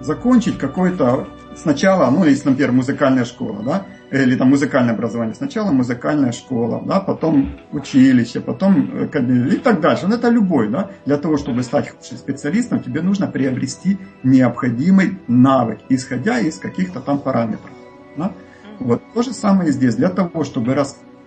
[0.00, 5.34] Закончить какой-то сначала, ну, если, например, музыкальная школа, да, или там музыкальное образование.
[5.34, 10.06] Сначала музыкальная школа, да, потом училище, потом и так дальше.
[10.06, 10.90] Ну, это любой, да.
[11.06, 17.18] Для того, чтобы стать хорошим специалистом, тебе нужно приобрести необходимый навык, исходя из каких-то там
[17.18, 17.70] параметров.
[18.16, 18.32] Да?
[18.80, 19.94] Вот то же самое здесь.
[19.94, 20.74] Для того, чтобы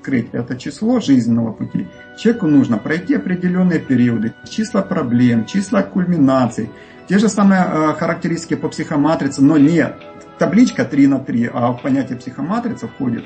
[0.06, 1.88] раскрыть это число жизненного пути,
[2.18, 6.70] человеку нужно пройти определенные периоды, числа проблем, числа кульминаций,
[7.08, 9.88] те же самые э, характеристики по психоматрице, но не
[10.38, 13.26] табличка 3 на 3, а в понятие психоматрица входит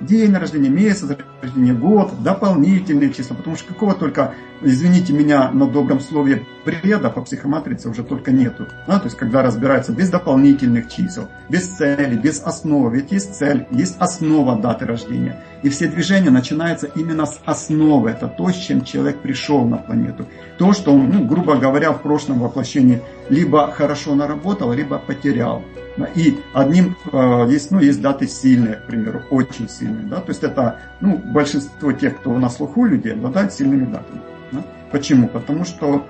[0.00, 1.08] день рождения, месяц
[1.42, 7.22] рождения, год, дополнительные числа, потому что какого только, извините меня на добром слове, бреда по
[7.22, 8.66] психоматрице уже только нету.
[8.86, 8.98] Да?
[8.98, 12.96] То есть, когда разбирается без дополнительных чисел, без цели, без основы.
[12.96, 15.42] Ведь есть цель, есть основа даты рождения.
[15.62, 18.10] И все движения начинаются именно с основы.
[18.10, 20.26] Это то, с чем человек пришел на планету.
[20.58, 25.62] То, что он, ну, грубо говоря, в прошлом воплощении либо хорошо наработал, либо потерял.
[26.06, 30.06] И одним э, есть, ну, есть даты сильные, к примеру, очень сильные.
[30.06, 30.16] Да?
[30.16, 34.20] То есть это ну, большинство тех, кто на слуху людей, обладают сильными датами.
[34.52, 34.64] Да?
[34.90, 35.28] Почему?
[35.28, 36.06] Потому что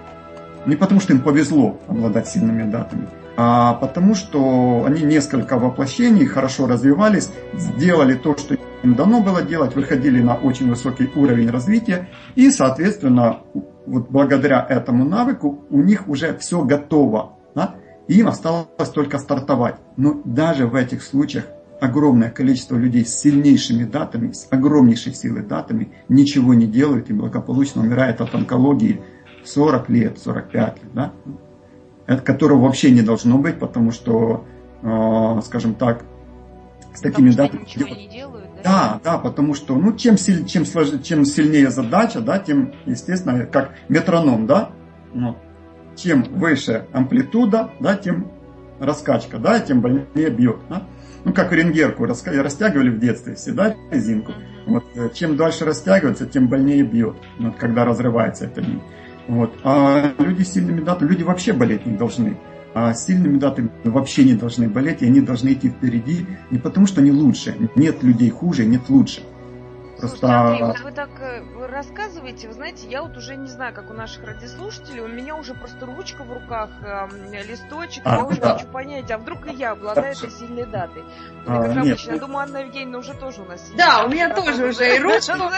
[0.67, 6.67] Не потому, что им повезло обладать сильными датами, а потому, что они несколько воплощений хорошо
[6.67, 12.51] развивались, сделали то, что им дано было делать, выходили на очень высокий уровень развития, и,
[12.51, 13.39] соответственно,
[13.87, 17.38] вот благодаря этому навыку у них уже все готово.
[18.09, 18.15] Да?
[18.15, 19.77] Им осталось только стартовать.
[19.97, 21.45] Но даже в этих случаях
[21.81, 27.83] огромное количество людей с сильнейшими датами, с огромнейшей силой датами, ничего не делают и благополучно
[27.83, 29.01] умирает от онкологии
[29.45, 31.13] 40 лет, 45 лет, да?
[32.07, 34.45] Это которого вообще не должно быть, потому что,
[34.83, 36.05] э, скажем так,
[36.95, 37.61] с такими датами...
[37.61, 38.63] Ничего не делают, да?
[38.65, 43.45] Да, да, потому что, ну, чем, силь, чем, слож, чем сильнее задача, да, тем, естественно,
[43.45, 44.71] как метроном, да,
[45.13, 45.37] ну,
[45.99, 48.29] чем выше амплитуда, да, тем
[48.79, 50.87] раскачка, да, тем больнее бьет, да
[51.25, 54.33] ну, как ренгерку растягивали в детстве все, да, резинку.
[54.67, 58.83] Вот, э, чем дальше растягивается, тем больнее бьет, вот, когда разрывается эта нить.
[59.27, 59.53] Вот.
[59.63, 62.39] А люди с сильными датами, люди вообще болеть не должны.
[62.75, 66.87] А с сильными датами вообще не должны болеть, и они должны идти впереди не потому,
[66.87, 67.55] что они лучше.
[67.75, 69.21] Нет людей хуже, нет лучше.
[69.99, 70.19] Просто...
[70.19, 73.91] Слушайте, Андрей, вот вы так э, рассказываете, вы знаете, я вот уже не знаю, как
[73.91, 77.09] у наших радиослушателей, у меня уже просто ручка в руках, э,
[77.43, 78.55] листочек, а, я уже да.
[78.55, 81.03] хочу понять, а вдруг и я обладаю этой сильной датой.
[81.47, 84.09] Ну, а, как нет, обычно, я думаю, Анна Евгеньевна уже тоже у нас Да, у
[84.09, 85.37] меня тоже уже и ручка.
[85.39, 85.51] Вы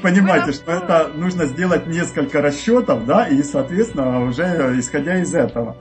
[0.00, 5.76] понимаете, что это нужно сделать несколько расчетов, да, и, соответственно, уже исходя из этого.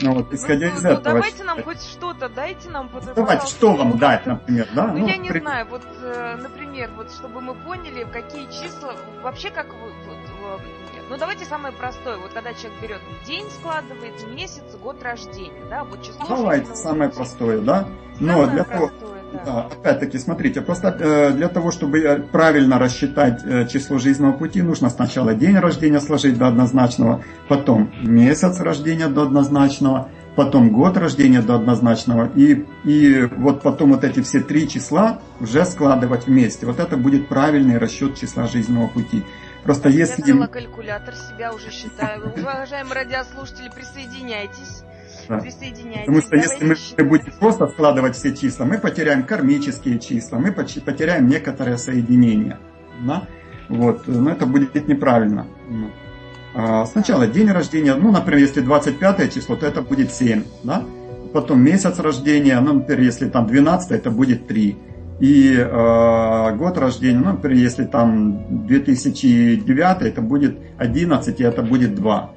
[0.00, 1.04] Ну вот, исходя ну, из ну, этого.
[1.04, 2.88] Давайте нам хоть что-то, дайте нам.
[2.88, 4.88] Вот, давайте, что вам дать, например, да?
[4.88, 5.40] Ну, ну я не при...
[5.40, 10.60] знаю, вот, э, например, вот чтобы мы поняли, какие числа, вообще как вы, вот,
[11.08, 16.02] ну давайте самое простое, вот когда человек берет день складывает, месяц, год рождения, да, вот
[16.02, 16.26] число.
[16.28, 17.88] Давайте самое простое, да?
[18.18, 18.88] Но самое для простое.
[18.88, 19.68] того да.
[19.70, 24.88] Опять-таки, смотрите, просто э, для того, чтобы э, правильно рассчитать э, число жизненного пути, нужно
[24.88, 31.56] сначала день рождения сложить до однозначного, потом месяц рождения до однозначного, потом год рождения до
[31.56, 36.66] однозначного, и, и вот потом вот эти все три числа уже складывать вместе.
[36.66, 39.22] Вот это будет правильный расчет числа жизненного пути.
[39.66, 40.22] Просто если...
[40.22, 42.32] Я взяла калькулятор, себя уже считаю.
[42.36, 44.84] Уважаемые радиослушатели, присоединяйтесь.
[45.28, 45.38] Да.
[45.38, 47.08] Потому что если мы считать.
[47.08, 52.60] будем просто складывать все числа, мы потеряем кармические числа, мы потеряем некоторые соединения.
[53.04, 53.24] Да?
[53.68, 54.06] Вот.
[54.06, 55.48] Но это будет неправильно.
[56.54, 60.44] А сначала день рождения, ну, например, если 25 число, то это будет 7.
[60.62, 60.84] Да?
[61.34, 64.76] Потом месяц рождения, ну, например, если там 12, это будет 3.
[65.18, 71.94] И э, год рождения, ну, например, если там 2009, это будет 11, и это будет
[71.94, 72.30] 2.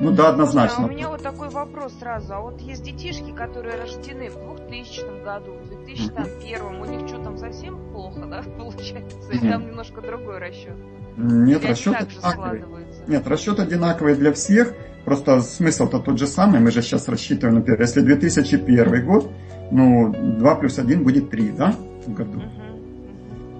[0.00, 0.84] Ну да, однозначно.
[0.84, 2.32] А у меня вот такой вопрос сразу.
[2.32, 7.36] А вот есть детишки, которые рождены в 2000 году, в 2001, у них что там
[7.36, 9.30] совсем плохо, да, получается?
[9.30, 10.74] Или там немножко другой расчет?
[11.18, 12.86] Нет, расчет одинаковый.
[13.06, 14.74] Нет, расчет одинаковый для всех.
[15.04, 16.60] Просто смысл-то тот же самый.
[16.60, 19.30] Мы же сейчас рассчитываем, например, если 2001 год,
[19.70, 21.74] ну, 2 плюс 1 будет 3, да,
[22.10, 22.42] году.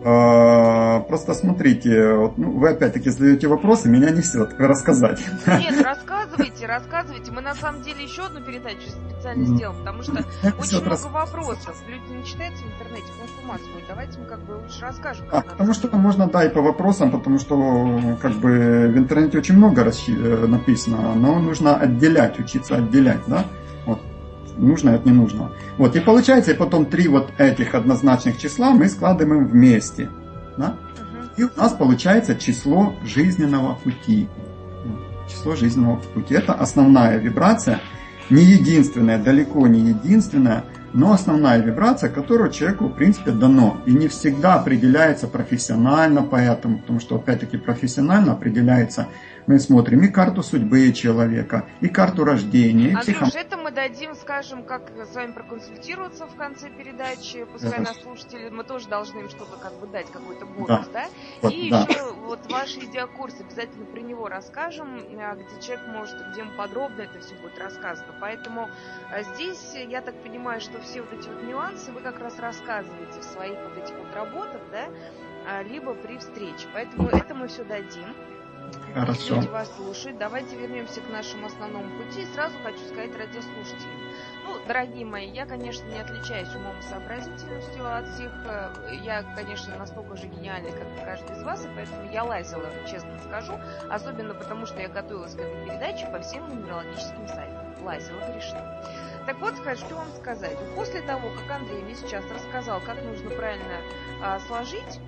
[0.05, 5.21] А, просто смотрите, вот, ну, вы опять-таки задаете вопросы, меня не все рассказать.
[5.47, 7.31] Нет, рассказывайте, рассказывайте.
[7.31, 10.13] Мы на самом деле еще одну передачу специально сделаем, потому что
[10.59, 11.77] очень много вопросов.
[11.87, 13.69] Люди не читают в интернете информацию.
[13.89, 15.27] Давайте мы как бы лучше расскажем.
[15.31, 19.57] А, потому что можно, да, и по вопросам, потому что как бы в интернете очень
[19.57, 19.83] много.
[19.83, 23.45] Э, написано, но нужно отделять, учиться отделять, да?
[24.57, 25.53] Нужное от ненужного.
[25.79, 30.09] Вот, и получается, и потом три вот этих однозначных числа мы складываем вместе.
[30.57, 30.77] Да?
[31.37, 34.29] И у нас получается число жизненного пути.
[35.29, 36.35] Число жизненного пути.
[36.35, 37.81] Это основная вибрация,
[38.29, 43.79] не единственная, далеко не единственная, но основная вибрация, которую человеку, в принципе, дано.
[43.87, 49.09] И не всегда определяется профессионально поэтому, потому что, опять-таки, профессионально определяется
[49.47, 52.91] мы смотрим и карту судьбы человека, и карту рождения.
[52.91, 53.39] И Андрюш, психо...
[53.39, 57.45] это мы дадим, скажем, как с вами проконсультироваться в конце передачи.
[57.45, 57.83] Пускай это...
[57.83, 60.87] нас слушатели, мы тоже должны им что-то как бы дать, какой-то бонус, да?
[60.93, 61.07] да?
[61.43, 61.87] Вот, и да.
[61.89, 67.03] еще вот ваш видеокурс, обязательно про него расскажем, э, где человек может, где мы подробно
[67.03, 68.15] это все будет рассказано.
[68.21, 68.69] Поэтому
[69.13, 73.21] э, здесь, я так понимаю, что все вот эти вот нюансы вы как раз рассказываете
[73.21, 74.89] в своих вот этих вот работах, да,
[75.47, 76.69] а, либо при встрече.
[76.73, 78.15] Поэтому это мы все дадим.
[78.95, 79.37] Хорошо.
[79.37, 80.19] Люди вас слушают.
[80.19, 82.23] Давайте вернемся к нашему основному пути.
[82.23, 83.97] И сразу хочу сказать радиослушателям.
[84.45, 88.33] Ну, дорогие мои, я, конечно, не отличаюсь умом и сообразительностью от всех.
[88.45, 88.71] Э,
[89.03, 93.19] я, конечно, настолько же гениальный, как и каждый из вас, и поэтому я лазила, честно
[93.21, 93.59] скажу.
[93.89, 97.85] Особенно потому, что я готовилась к этой передаче по всем нумерологическим сайтам.
[97.85, 98.83] Лазила грешно.
[99.27, 100.57] Так вот, хочу вам сказать.
[100.77, 103.79] После того, как Андрей мне сейчас рассказал, как нужно правильно
[104.23, 105.01] а, сложить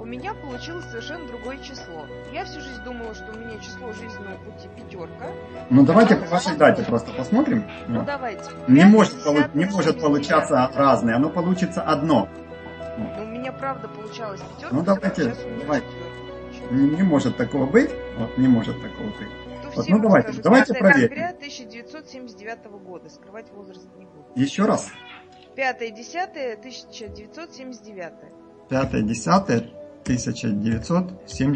[0.00, 2.06] у меня получилось совершенно другое число.
[2.32, 5.26] Я всю жизнь думала, что у меня число жизненного пути пятерка.
[5.68, 7.64] Ну давайте по вашей дате просто посмотрим.
[7.86, 8.06] Ну Вот.
[8.06, 8.50] давайте.
[8.66, 12.28] Не 5, может, 10, полу- не может получаться разное, оно получится одно.
[12.96, 14.74] Ну, у меня правда получалось пятерка.
[14.74, 15.86] Ну, давайте, давайте.
[16.70, 17.90] Не, не может такого быть.
[18.16, 19.28] Вот не может такого быть.
[19.76, 20.42] Вот, ну, давайте, расскажу.
[20.42, 21.08] давайте 5 проверим.
[21.10, 23.10] ноября 1979 года.
[23.10, 24.24] Скрывать возраст не буду.
[24.34, 24.88] Еще раз.
[25.56, 25.94] 5
[29.02, 31.06] 10 1979 5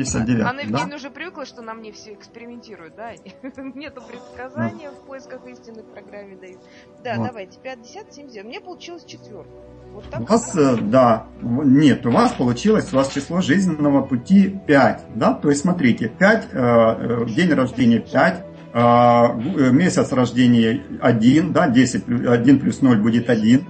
[0.00, 0.40] 10 1979.
[0.42, 0.62] Анна да?
[0.62, 3.12] Евгеньевна уже привыкла, что на мне все экспериментируют, да?
[3.74, 6.60] Нету предсказания в поисках истины в программе дают.
[7.02, 7.28] Да, Вот.
[7.28, 8.44] давайте, 5, 10, 79.
[8.46, 9.52] Мне получилось четвертая.
[9.92, 15.04] Вот У вас, э, да, нет, у вас получилось, у вас число жизненного пути 5,
[15.14, 20.82] да, то есть смотрите, 5, э, э, день рождения 5, э, гу- э, месяц рождения
[21.00, 23.64] 1, да, 10, плю- 1 плюс 0 будет 1,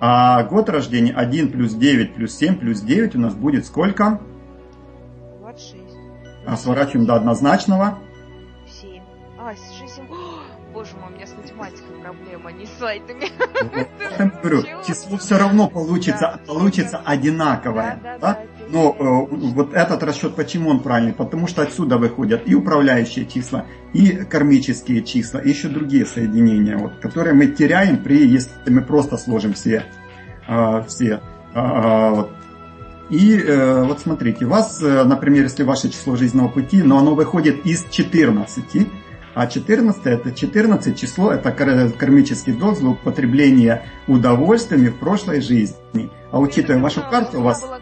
[0.00, 4.20] а год рождения 1 плюс 9 плюс 7 плюс 9 у нас будет сколько?
[5.40, 5.76] 26.
[6.46, 7.98] А сворачиваем до однозначного.
[8.66, 9.02] 7.
[9.38, 10.04] А, 6, 7.
[10.72, 13.26] Боже мой, у меня с математикой проблема, а не с сайтами.
[13.74, 16.52] Вот, я говорю, число все равно получится, Да.
[16.52, 18.34] получится одинаковое, Да, да, да?
[18.34, 18.57] да.
[18.70, 21.12] Но э, вот этот расчет, почему он правильный?
[21.14, 26.92] Потому что отсюда выходят и управляющие числа, и кармические числа, и еще другие соединения, вот,
[27.00, 29.84] которые мы теряем при, если мы просто сложим все.
[30.46, 31.20] э, все
[31.54, 32.30] э, вот.
[33.10, 37.14] И э, вот смотрите, у вас, э, например, если ваше число жизненного пути, но оно
[37.14, 38.86] выходит из 14,
[39.34, 46.10] а 14 это 14 число, это кар- кармический долг за удовольствиями в прошлой жизни.
[46.30, 47.78] А учитывая вашу карту, у вас была.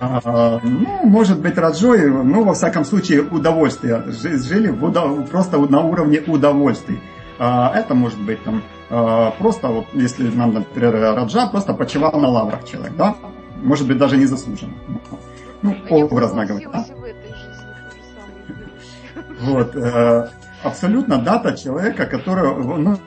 [0.00, 4.02] А, ну, может быть, Раджой, ну, во всяком случае, удовольствие.
[4.08, 7.00] Жи- Жили в удов- просто на уровне удовольствий.
[7.38, 12.28] А, это может быть там а, просто, вот, если нам, например, Раджа просто почивал на
[12.28, 13.14] лаврах человек, да?
[13.62, 14.74] Может быть, даже не заслуженно.
[15.62, 16.68] Ну, образно говоря.
[16.72, 16.84] да?
[19.40, 20.28] Вот, э,
[20.62, 22.98] абсолютно дата человека, которого, ну, ну,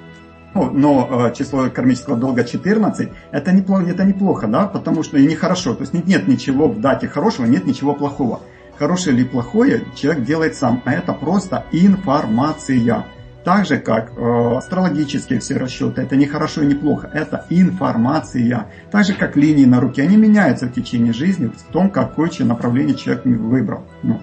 [0.54, 5.76] но э, число кармического долга 14, это неплохо, это неплохо, да, потому что и нехорошо,
[5.76, 8.42] то есть нет, нет ничего в дате хорошего, нет ничего плохого.
[8.78, 13.06] Хорошее или плохое человек делает сам, а это просто информация.
[13.44, 18.68] Так же, как э, астрологические все расчеты, это не хорошо и не плохо, это информация.
[18.92, 22.96] Так же, как линии на руке, они меняются в течение жизни в том, какое направление
[22.96, 23.86] человек выбрал.
[24.04, 24.20] Ну,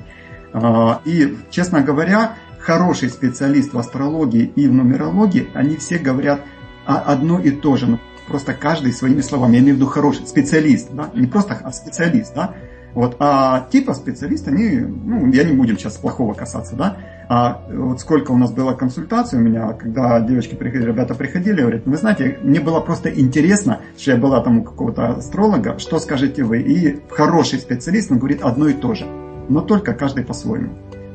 [0.53, 2.35] а, И, честно говоря,
[2.67, 6.41] хороший специалист в астрологии и в нумерологии, они все говорят
[6.85, 9.55] одно и то же, ну, просто каждый своими словами.
[9.55, 11.11] Я имею в виду хороший специалист, да?
[11.15, 12.55] не просто а специалист, да?
[12.93, 16.97] Вот, а типа специалист, они, ну, я не будем сейчас плохого касаться, да,
[17.29, 21.83] а вот сколько у нас было консультаций у меня, когда девочки приходили, ребята приходили, говорят,
[21.85, 26.43] вы знаете, мне было просто интересно, что я была там у какого-то астролога, что скажете
[26.43, 29.07] вы, и хороший специалист, он говорит одно и то же,
[29.51, 30.71] но только каждый по-своему,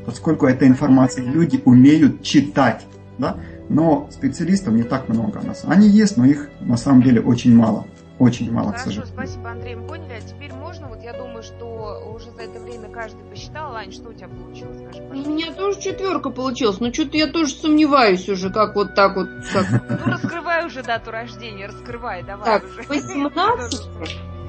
[0.06, 2.84] поскольку этой информации люди умеют читать,
[3.18, 3.36] да?
[3.68, 5.64] но специалистов не так много у нас.
[5.66, 7.86] Они есть, но их на самом деле очень мало.
[8.18, 9.14] Очень мало, Хорошо, к сожалению.
[9.14, 10.12] спасибо, Андрей, мы поняли.
[10.12, 13.74] А теперь можно, вот я думаю, что уже за это время каждый посчитал.
[13.74, 15.02] Ань, что у тебя получилось, скажи.
[15.02, 19.28] У меня тоже четверка получилась, но что-то я тоже сомневаюсь уже, как вот так вот.
[19.52, 19.66] Как...
[20.04, 22.82] Ну, раскрывай уже дату рождения, раскрывай, давай так, уже.
[22.82, 23.80] 18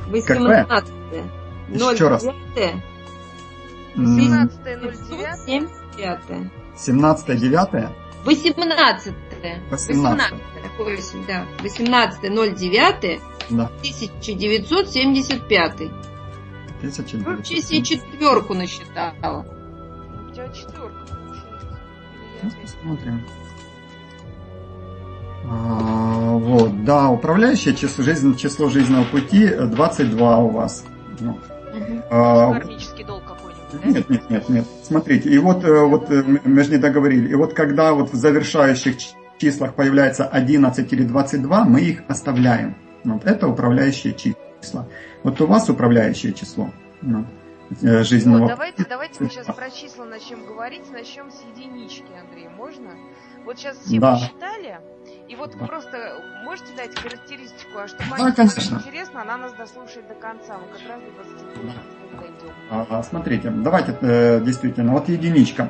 [0.09, 0.93] 18
[1.69, 2.25] Еще раз.
[3.95, 6.49] 17.09.
[6.75, 7.89] 17.09?
[8.25, 9.13] 18.
[9.71, 10.33] 18.
[10.79, 11.45] 18, да.
[11.59, 13.21] 18.09.
[13.49, 13.65] Да.
[13.79, 15.91] 1975.
[16.83, 17.25] 1975.
[17.25, 19.45] Вообще себе четверку насчитала.
[20.29, 21.07] У тебя четверка.
[22.41, 23.21] Сейчас посмотрим.
[25.45, 30.85] А, вот, да, управляющее число, жизнь, число жизненного пути э, 22 у вас.
[31.19, 31.31] Ну.
[31.31, 31.39] Угу.
[31.73, 33.23] Э, а, Кармический долг
[33.83, 34.65] нет, нет, нет, нет.
[34.83, 37.29] Смотрите, и вот, э, вот э, мы же не договорили.
[37.29, 38.95] И вот когда вот в завершающих
[39.37, 42.75] числах появляется 11 или 22, мы их оставляем.
[43.03, 44.87] Вот это управляющие числа.
[45.23, 46.69] Вот у вас управляющее число
[47.01, 47.23] ну, э,
[47.81, 50.89] жизненного Вот, давайте, давайте мы сейчас про числа начнем говорить.
[50.91, 52.91] Начнем с единички, Андрей, можно?
[53.45, 54.13] Вот сейчас все Да.
[54.13, 54.79] посчитали,
[55.27, 55.65] и вот Да.
[55.65, 58.75] просто можете дать характеристику, а чтобы Да, конечно.
[58.75, 60.57] интересно, она нас дослушает до конца.
[60.57, 62.17] Мы как раз до 20 Да.
[62.19, 62.55] дойдем.
[62.69, 65.69] А, Смотрите, давайте э, действительно, вот единичка.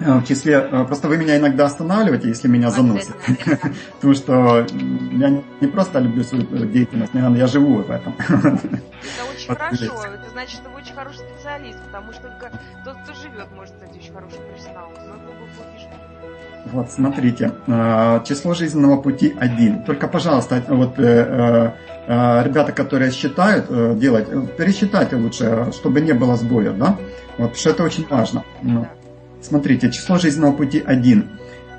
[0.00, 3.14] Э, в числе, э, просто вы меня иногда останавливаете, если меня заносит.
[3.96, 4.66] Потому что
[5.12, 8.14] я не просто люблю свою деятельность, наверное, я живу в этом.
[8.18, 10.04] Это очень хорошо.
[10.06, 12.50] Это значит, что вы очень хороший специалист, потому что только
[12.84, 14.92] тот, кто живет, может стать очень хорошим профессионалом.
[16.72, 19.82] Вот, смотрите, э, число жизненного пути один.
[19.82, 26.96] Только, пожалуйста, вот ребята, которые считают делать, пересчитайте лучше, чтобы не было сбоя, да?
[27.38, 28.42] Вот, что это очень важно.
[28.62, 28.86] Ну.
[29.42, 31.28] Смотрите, число жизненного пути 1.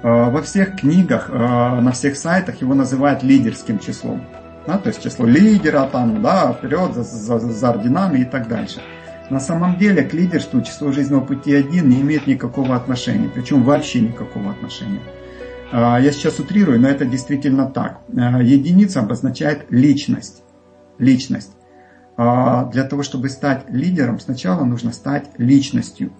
[0.03, 4.25] Э, во всех книгах, э, на всех сайтах его называют лидерским числом.
[4.65, 8.81] Да, то есть число лидера, там, да, вперед за, за, за орденами и так дальше.
[9.29, 14.01] На самом деле к лидерству число жизненного пути 1 не имеет никакого отношения, причем вообще
[14.01, 15.01] никакого отношения.
[15.71, 18.01] Э, я сейчас утрирую, но это действительно так.
[18.09, 20.43] Единица обозначает личность.
[20.97, 21.51] Личность.
[22.17, 26.11] Для того, чтобы стать лидером, сначала нужно стать личностью.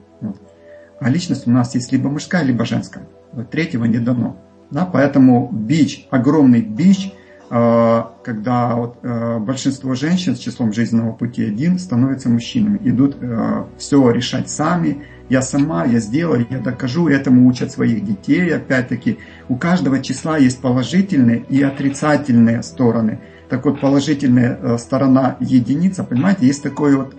[1.02, 3.08] А личность у нас есть либо мужская, либо женская.
[3.34, 4.38] Вот третьего не дано.
[4.70, 7.12] Да, поэтому бич, огромный бич,
[7.49, 13.64] э, когда вот, э, большинство женщин с числом жизненного пути один становятся мужчинами, идут э,
[13.80, 19.18] все решать сами, я сама, я сделаю, я докажу, этому учат своих детей, опять-таки.
[19.49, 23.22] У каждого числа есть положительные и отрицательные стороны.
[23.49, 27.16] Так вот, положительная сторона единица, понимаете, есть такой вот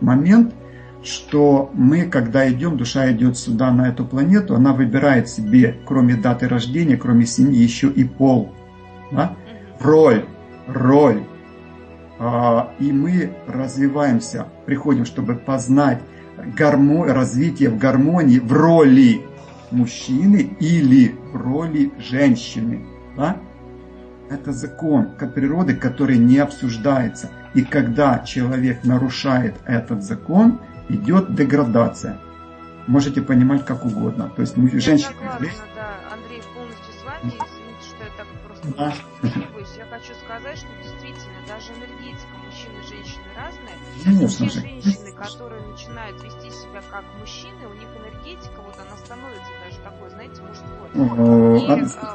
[0.00, 0.54] момент,
[1.02, 6.48] что мы, когда идем, душа идет сюда, на эту планету, она выбирает себе, кроме даты
[6.48, 8.52] рождения, кроме семьи, еще и пол.
[9.10, 9.36] Да?
[9.80, 10.24] Роль,
[10.66, 11.22] роль.
[12.18, 16.00] А, и мы развиваемся, приходим, чтобы познать
[16.56, 17.06] гармо...
[17.06, 19.22] развитие в гармонии в роли
[19.70, 22.84] мужчины или в роли женщины.
[23.16, 23.38] Да?
[24.28, 27.30] Это закон природы, который не обсуждается.
[27.54, 30.60] И когда человек нарушает этот закон,
[30.90, 32.18] идет деградация.
[32.86, 34.30] Можете понимать как угодно.
[34.34, 35.14] То есть мы, я женщины...
[35.14, 37.28] Согласна, да, Андрей, полностью с вами.
[37.28, 38.94] Извините, что я так просто да.
[39.76, 43.76] Я хочу сказать, что действительно даже энергетика мужчин и женщины разная.
[44.02, 49.52] Конечно Те женщины, которые начинают вести себя как мужчины, у них энергетика, вот она становится
[49.64, 50.88] даже такой, знаете, мужской.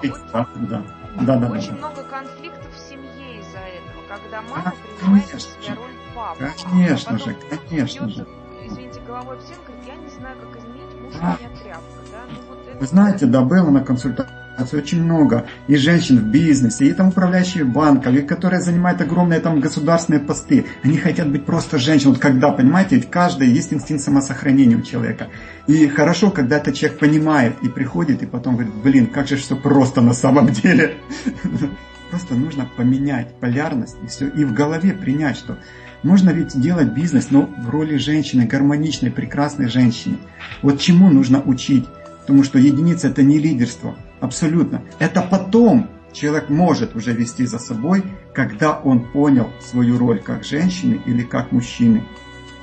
[0.04, 0.84] И, а, да,
[1.22, 5.92] да, да, очень много конфликтов в семье из-за этого, когда мама принимает на себя роль
[6.14, 6.52] папы.
[6.64, 7.36] Конечно же,
[7.70, 8.28] конечно же
[8.68, 12.18] извините, головой стену, говорит, я не знаю, как изменить, муж у меня тряпка, да?
[12.30, 12.80] Ну, вот это...
[12.80, 17.64] Вы знаете, да, было на консультации очень много и женщин в бизнесе, и там управляющие
[17.64, 20.66] банков, и которые занимают огромные там государственные посты.
[20.84, 22.12] Они хотят быть просто женщиной.
[22.12, 25.28] Вот когда, понимаете, ведь каждый есть инстинкт самосохранения у человека.
[25.68, 29.56] И хорошо, когда этот человек понимает и приходит, и потом говорит, блин, как же все
[29.56, 30.98] просто на самом деле.
[32.12, 35.58] Просто нужно поменять полярность и все, и в голове принять, что
[36.06, 40.18] можно ведь делать бизнес, но в роли женщины, гармоничной, прекрасной женщины.
[40.62, 41.86] Вот чему нужно учить?
[42.22, 43.96] Потому что единица это не лидерство.
[44.20, 44.84] Абсолютно.
[45.00, 48.04] Это потом человек может уже вести за собой,
[48.34, 52.04] когда он понял свою роль как женщины или как мужчины.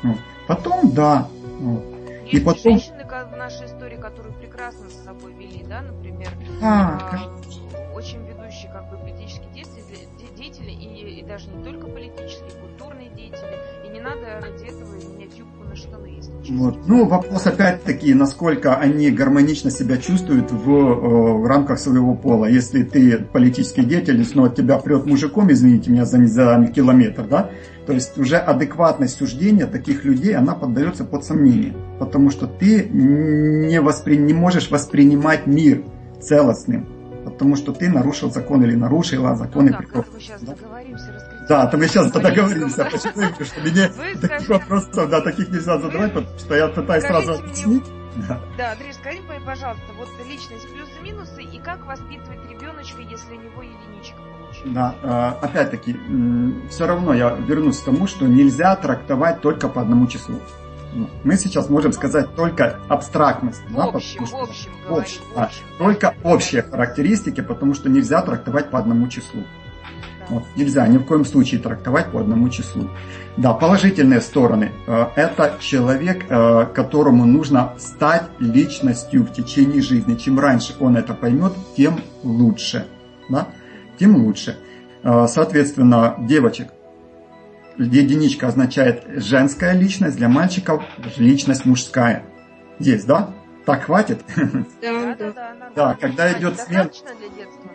[0.04, 0.18] Вот.
[0.46, 1.28] Потом да.
[1.58, 1.84] Вот.
[2.22, 2.62] Есть и потом...
[2.62, 6.30] женщины в нашей истории, которые прекрасно с собой вели, да, например,
[6.62, 12.50] а, а, очень ведущие как бы политические деятели, деятели и, и даже не только политические,
[14.02, 16.76] надо ради этого менять юбку на штаны, если Вот.
[16.86, 22.46] Ну, вопрос опять-таки, насколько они гармонично себя чувствуют в, э, в рамках своего пола.
[22.46, 27.50] Если ты политический деятель, но от тебя прет мужиком, извините меня за, за километр, да,
[27.86, 31.74] то есть уже адекватность суждения таких людей, она поддается под сомнение.
[31.98, 34.16] Потому что ты не, воспри...
[34.16, 35.82] не можешь воспринимать мир
[36.20, 36.86] целостным.
[37.24, 40.02] Потому что ты нарушил закон или нарушила законы ну, да, природы.
[40.02, 40.54] Как мы сейчас да?
[40.54, 42.84] договоримся, да, то мы сейчас договоримся.
[42.84, 43.28] Почему?
[43.30, 47.84] Потому что мне таких вопросов, да, таких нельзя задавать, потому что я пытаюсь сразу объяснить.
[48.28, 48.38] Да.
[48.58, 54.20] да, Андрей, скажи, пожалуйста, вот личность плюсы-минусы и как воспитывать ребеночка, если у него единичка
[54.64, 55.96] Да, э, опять-таки,
[56.70, 60.36] все равно я вернусь к тому, что нельзя трактовать только по одному числу.
[60.94, 63.62] Ну, мы сейчас можем сказать только абстрактность.
[63.68, 68.20] В да, общем, что, в общем, в общем, да, Только общие характеристики, потому что нельзя
[68.22, 69.42] трактовать по одному числу.
[70.28, 72.88] Вот, нельзя ни в коем случае трактовать по одному числу.
[73.36, 74.70] Да, положительные стороны.
[74.86, 80.14] Э, это человек, э, которому нужно стать личностью в течение жизни.
[80.14, 82.86] Чем раньше он это поймет, тем лучше.
[83.28, 83.48] Да?
[84.02, 84.58] Тем лучше.
[85.04, 86.70] Э, соответственно, девочек,
[87.78, 90.82] единичка означает женская личность, для мальчиков
[91.18, 92.24] личность мужская.
[92.80, 93.30] Есть, да?
[93.64, 94.18] Так хватит?
[94.82, 95.54] Да, да, да.
[95.76, 96.90] Да, когда идет смена...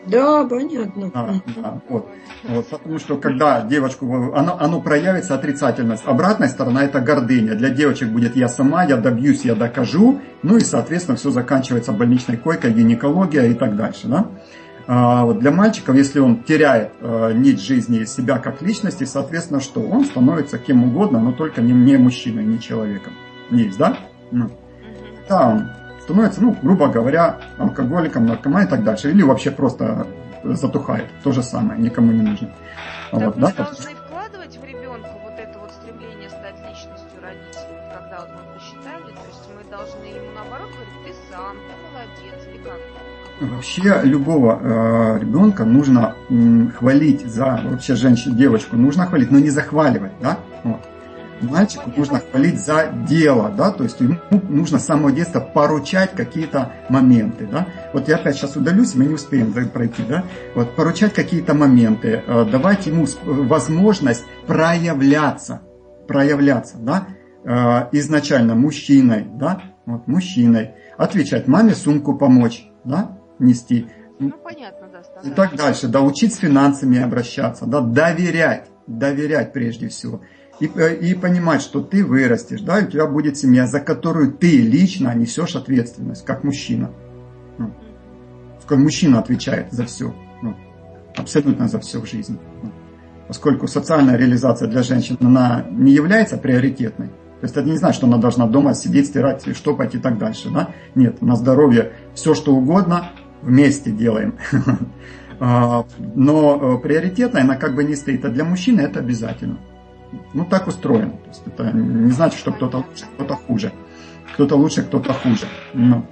[0.06, 1.12] Да, понятно.
[1.14, 2.10] А, да, вот.
[2.44, 2.68] вот.
[2.68, 6.04] Потому что когда девочку, оно, оно проявится отрицательность.
[6.06, 7.56] Обратная сторона это гордыня.
[7.56, 10.20] Для девочек будет я сама, я добьюсь, я докажу.
[10.44, 14.08] Ну и, соответственно, все заканчивается больничной койкой, гинекология и так дальше.
[14.08, 14.28] Да?
[14.90, 19.82] А вот для мальчиков, если он теряет э, нить жизни себя как личности, соответственно, что?
[19.82, 23.12] Он становится кем угодно, но только не, не мужчиной, не человеком.
[23.52, 23.98] Есть, да?
[24.32, 24.50] Ну.
[25.28, 25.70] Да, он
[26.02, 29.12] становится, ну, грубо говоря, алкоголиком, наркоманом и так дальше.
[29.12, 30.08] Или вообще просто
[30.46, 31.08] затухает.
[31.22, 32.50] То же самое, никому не нужно.
[33.12, 33.97] Так вот, да, должны
[43.40, 49.52] Вообще любого э, ребенка нужно м, хвалить за вообще женщину, девочку нужно хвалить, но не
[49.52, 50.40] захваливать, да?
[50.64, 50.80] Вот.
[51.42, 54.18] Мальчику нужно хвалить за дело, да, то есть ему
[54.50, 57.68] нужно с самого детства поручать какие-то моменты, да.
[57.94, 60.24] Вот я опять сейчас удалюсь, мы не успеем пройти, да.
[60.56, 65.62] Вот поручать какие-то моменты, э, давать ему возможность проявляться,
[66.08, 67.08] проявляться, да,
[67.44, 73.88] э, изначально мужчиной, да, вот мужчиной, отвечать маме сумку помочь, да, нести.
[74.20, 75.30] Ну, понятно, да.
[75.30, 80.22] И так дальше, да, учить с финансами обращаться, да, доверять, доверять прежде всего
[80.60, 84.34] и, э, и понимать, что ты вырастешь, да, и у тебя будет семья, за которую
[84.34, 86.92] ты лично несешь ответственность, как мужчина.
[87.58, 87.74] Ну,
[88.68, 90.56] как мужчина отвечает за все, ну,
[91.16, 92.40] абсолютно за все в жизни.
[92.64, 92.72] Ну,
[93.28, 98.08] поскольку социальная реализация для женщин, она не является приоритетной, то есть это не значит, что
[98.08, 100.50] она должна дома сидеть, стирать, штопать и так дальше.
[100.50, 100.70] Да?
[100.96, 103.12] Нет, на здоровье все, что угодно,
[103.42, 104.38] вместе делаем.
[105.40, 105.86] А,
[106.16, 108.26] но э, приоритетная она как бы не стоит.
[108.26, 109.60] А для мужчины это обязательно.
[110.34, 111.12] Ну, так устроено.
[111.12, 113.72] То есть это не значит, что кто-то лучше, кто-то хуже.
[114.34, 115.46] Кто-то лучше, кто-то хуже.
[115.76, 116.06] Ну, ну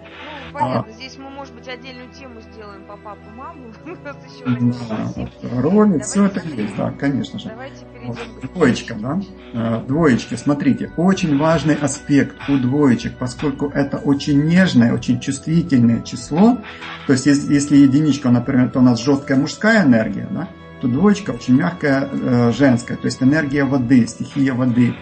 [0.53, 0.85] понятно.
[0.87, 2.34] А, Здесь мы, может быть, отдельную тему
[2.95, 3.73] по папу, маму.
[5.43, 7.49] да, роли, все это есть, да, конечно же.
[7.49, 9.21] Давайте перейдем вот, Двоечка, да?
[9.53, 16.59] А, двоечки, смотрите, очень важный аспект у двоечек, поскольку это очень нежное, очень чувствительное число.
[17.07, 20.47] То есть, если, если единичка, например, то у нас жесткая мужская энергия, да?
[20.81, 24.95] то двоечка очень мягкая э, женская, то есть энергия воды, стихия воды.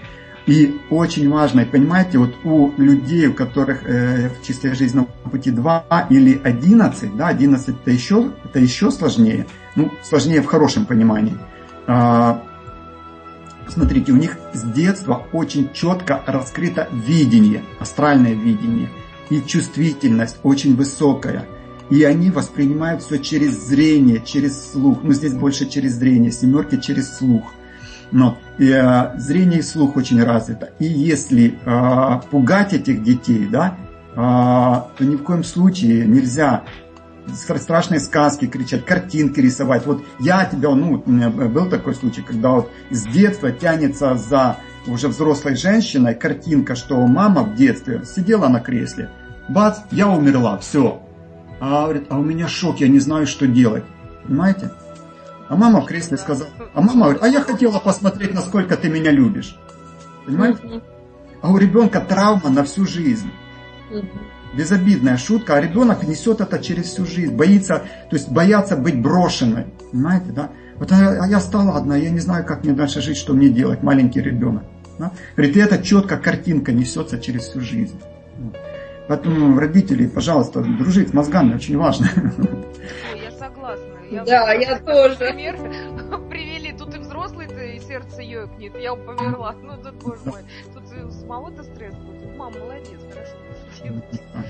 [0.45, 5.51] И очень важно, и понимаете, вот у людей, у которых э, в числе жизненного пути
[5.51, 11.37] 2 или 11, да, 11 это еще, это еще сложнее, ну, сложнее в хорошем понимании.
[11.87, 12.43] А,
[13.69, 18.89] смотрите, у них с детства очень четко раскрыто видение, астральное видение,
[19.29, 21.45] и чувствительность очень высокая–
[21.89, 24.99] и они воспринимают все через зрение, через слух.
[25.03, 27.43] Ну, здесь больше через зрение, семерки через слух.
[28.13, 30.69] Но э, зрение и слух очень развито.
[30.79, 33.75] И если э, пугать этих детей, да,
[34.11, 36.63] э, то ни в коем случае нельзя
[37.33, 39.87] страшные сказки кричать, картинки рисовать.
[39.87, 44.57] Вот я тебя, ну, у меня был такой случай, когда вот с детства тянется за
[44.85, 49.09] уже взрослой женщиной картинка, что мама в детстве сидела на кресле,
[49.49, 51.01] бац, я умерла, все,
[51.59, 53.85] а, говорит, а у меня шок, я не знаю, что делать.
[54.27, 54.71] Понимаете?
[55.49, 59.11] А мама в кресле сказала, а мама говорит, а я хотела посмотреть, насколько ты меня
[59.11, 59.57] любишь.
[60.25, 60.81] Понимаете?
[61.41, 63.29] А у ребенка травма на всю жизнь.
[64.53, 69.65] Безобидная шутка, а ребенок несет это через всю жизнь, боится, то есть боятся быть брошенной.
[69.91, 70.51] Понимаете, да?
[70.77, 73.83] Вот а я стала одна, я не знаю, как мне дальше жить, что мне делать,
[73.83, 74.63] маленький ребенок.
[74.99, 75.11] Да?
[75.35, 77.99] Говорит, и эта четко картинка несется через всю жизнь.
[79.07, 82.09] Поэтому родители, пожалуйста, дружить с мозгами очень важно.
[83.21, 83.92] Я согласна.
[84.11, 85.15] Я да, я тоже.
[85.17, 85.55] Пример
[86.29, 86.71] привели.
[86.73, 88.75] Тут и взрослый, и сердце ёкнет.
[88.75, 89.55] Я померла.
[89.63, 90.41] Ну, тут, боже мой.
[90.73, 92.35] Тут с малого-то стресс будет.
[92.35, 93.35] Мама, молодец, хорошо.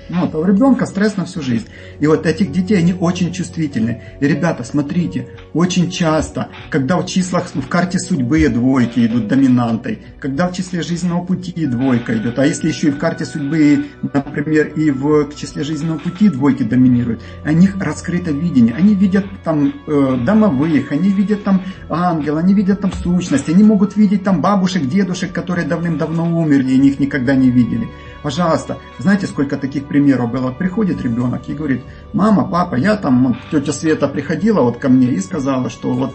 [0.08, 1.66] Ну, вот, а у ребенка стресс на всю жизнь.
[2.00, 4.02] И вот этих детей, они очень чувствительны.
[4.20, 10.48] И, ребята, смотрите, очень часто, когда в числах, в карте судьбы двойки идут доминантой, когда
[10.48, 14.90] в числе жизненного пути двойка идет, а если еще и в карте судьбы, например, и
[14.90, 18.74] в числе жизненного пути двойки доминируют, у них раскрыто видение.
[18.74, 23.96] Они видят там э, домовых, они видят там ангела, они видят там сущность, они могут
[23.96, 27.88] видеть там бабушек, дедушек, которые давным-давно умерли, и их никогда не видели.
[28.24, 30.50] Пожалуйста, знаете, сколько таких примеров было?
[30.50, 35.08] Приходит ребенок и говорит, мама, папа, я там, вот, тетя Света приходила вот ко мне
[35.08, 36.14] и сказала, что вот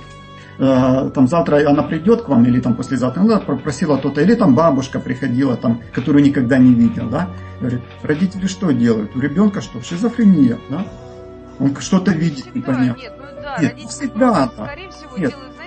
[0.57, 4.55] э, там завтра она придет к вам или там послезавтра, она попросила то-то, или там
[4.55, 7.29] бабушка приходила, там, которую никогда не видел, да,
[7.59, 9.15] говорит, родители что делают?
[9.15, 10.87] У ребенка что, шизофрения, да?
[11.59, 13.01] Он что-то видит, всегда, непонятно.
[13.01, 14.65] Нет, ну да, нет, всегда, да.
[14.65, 15.29] скорее всего, нет.
[15.29, 15.58] делают,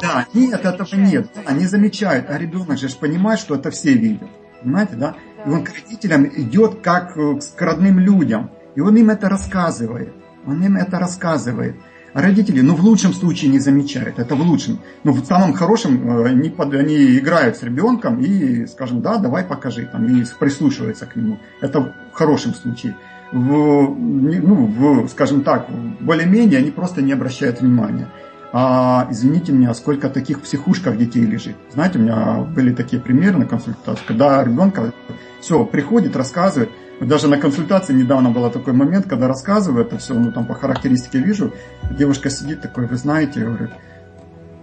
[0.00, 4.28] Да, нет, этого нет, да, они замечают, а ребенок же понимает, что это все видят.
[4.62, 5.16] Понимаете, да?
[5.44, 8.50] И он к родителям идет как к родным людям.
[8.74, 10.12] И он им это рассказывает.
[10.46, 11.76] Он им это рассказывает.
[12.14, 14.80] А родители, ну, в лучшем случае не замечают, это в лучшем.
[15.02, 19.88] Но в самом хорошем они, под, они играют с ребенком и, скажем, да, давай покажи,
[19.90, 21.38] там, и прислушиваются к нему.
[21.62, 22.96] Это в хорошем случае.
[23.32, 25.68] В, ну, в, скажем так,
[26.00, 28.08] более-менее они просто не обращают внимания.
[28.52, 31.56] А извините меня, сколько таких в психушках детей лежит.
[31.72, 34.92] Знаете, у меня были такие примеры на консультации, когда ребенка
[35.40, 40.30] все приходит, рассказывает, даже на консультации недавно был такой момент, когда рассказываю это все, ну
[40.30, 41.52] там по характеристике вижу,
[41.90, 43.70] девушка сидит такой, вы знаете, говорит,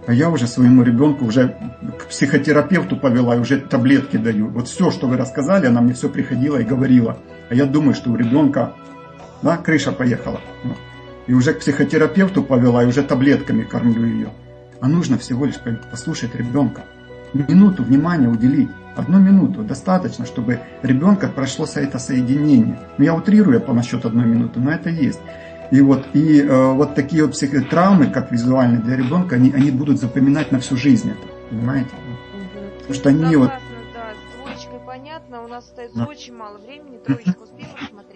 [0.06, 1.56] а я уже своему ребенку уже
[1.98, 4.48] к психотерапевту повела и уже таблетки даю.
[4.48, 7.18] Вот все, что вы рассказали, она мне все приходила и говорила.
[7.50, 8.72] А я думаю, что у ребенка
[9.42, 10.40] да, крыша поехала.
[11.30, 14.30] И уже к психотерапевту повела, и уже таблетками кормлю ее.
[14.80, 16.82] А нужно всего лишь послушать ребенка.
[17.32, 18.68] Минуту внимания уделить.
[18.96, 22.80] Одну минуту достаточно, чтобы ребенка прошло это соединение.
[22.98, 25.20] Ну, я утрирую по насчет одной минуты, но это есть.
[25.70, 30.00] И вот, и, э, вот такие вот психотравмы, как визуальные для ребенка, они, они будут
[30.00, 31.28] запоминать на всю жизнь это.
[31.48, 31.90] Понимаете?
[31.90, 32.70] Угу.
[32.78, 33.50] Потому что они Согласна, вот...
[33.94, 36.06] да, с двоечкой понятно, у нас остается да.
[36.06, 38.09] очень мало времени, троечку успеем посмотреть?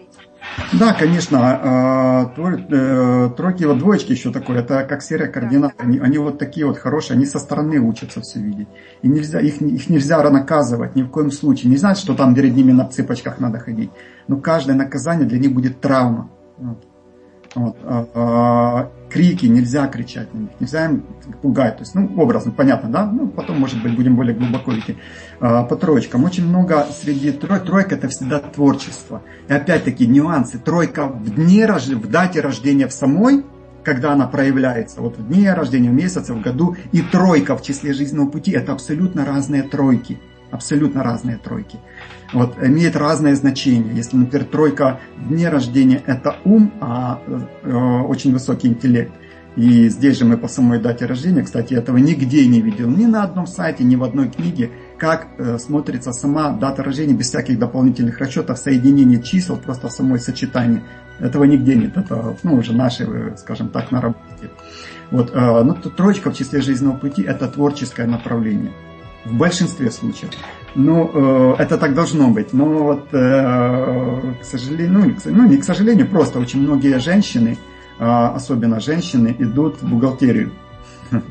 [0.73, 1.39] Да, конечно.
[1.43, 5.75] А, э, тройки, вот двоечки еще такое, это как серия координат.
[5.79, 8.69] Они, они вот такие вот хорошие, они со стороны учатся все видеть.
[9.03, 11.71] И нельзя, их, их нельзя наказывать ни в коем случае.
[11.71, 13.91] Не знать, что там перед ними на цыпочках надо ходить.
[14.29, 16.31] Но каждое наказание для них будет травма.
[16.57, 16.94] Вот.
[17.55, 17.77] Вот.
[17.85, 21.05] А, а, крики, нельзя кричать на них, нельзя им
[21.41, 21.77] пугать.
[21.77, 23.07] То есть, ну, образно, понятно, да?
[23.07, 24.97] Ну, потом, может быть, будем более глубоко идти.
[25.41, 26.25] А, по троечкам.
[26.25, 29.23] Очень много среди трой, тройка это всегда творчество.
[29.49, 30.59] И опять-таки нюансы.
[30.59, 33.45] Тройка в дне, в дате рождения в самой,
[33.85, 37.93] когда она проявляется, вот в дне рождения, в месяце, в году, и тройка в числе
[37.93, 40.19] жизненного пути, это абсолютно разные тройки.
[40.55, 41.79] Абсолютно разные тройки
[42.35, 43.95] вот, имеет разное значение.
[43.95, 47.77] Если, например, тройка дне рождения– это ум, а э,
[48.07, 49.13] очень высокий интеллект.
[49.57, 53.23] И здесь же мы по самой дате рождения, кстати, этого нигде не видел, ни на
[53.23, 58.19] одном сайте, ни в одной книге, как э, смотрится сама дата рождения без всяких дополнительных
[58.19, 60.83] расчетов, соединение чисел, просто самой сочетании.
[61.21, 64.51] Этого нигде нет, это ну, уже наши, э, скажем так, наработки.
[65.13, 68.73] Вот, э, ну, троечка в числе жизненного пути– это творческое направление
[69.25, 70.31] в большинстве случаев.
[70.75, 72.53] Ну, э, это так должно быть.
[72.53, 77.59] Но вот, э, к сожалению, ну, ну не к сожалению, просто очень многие женщины,
[77.99, 80.53] э, особенно женщины, идут в бухгалтерию.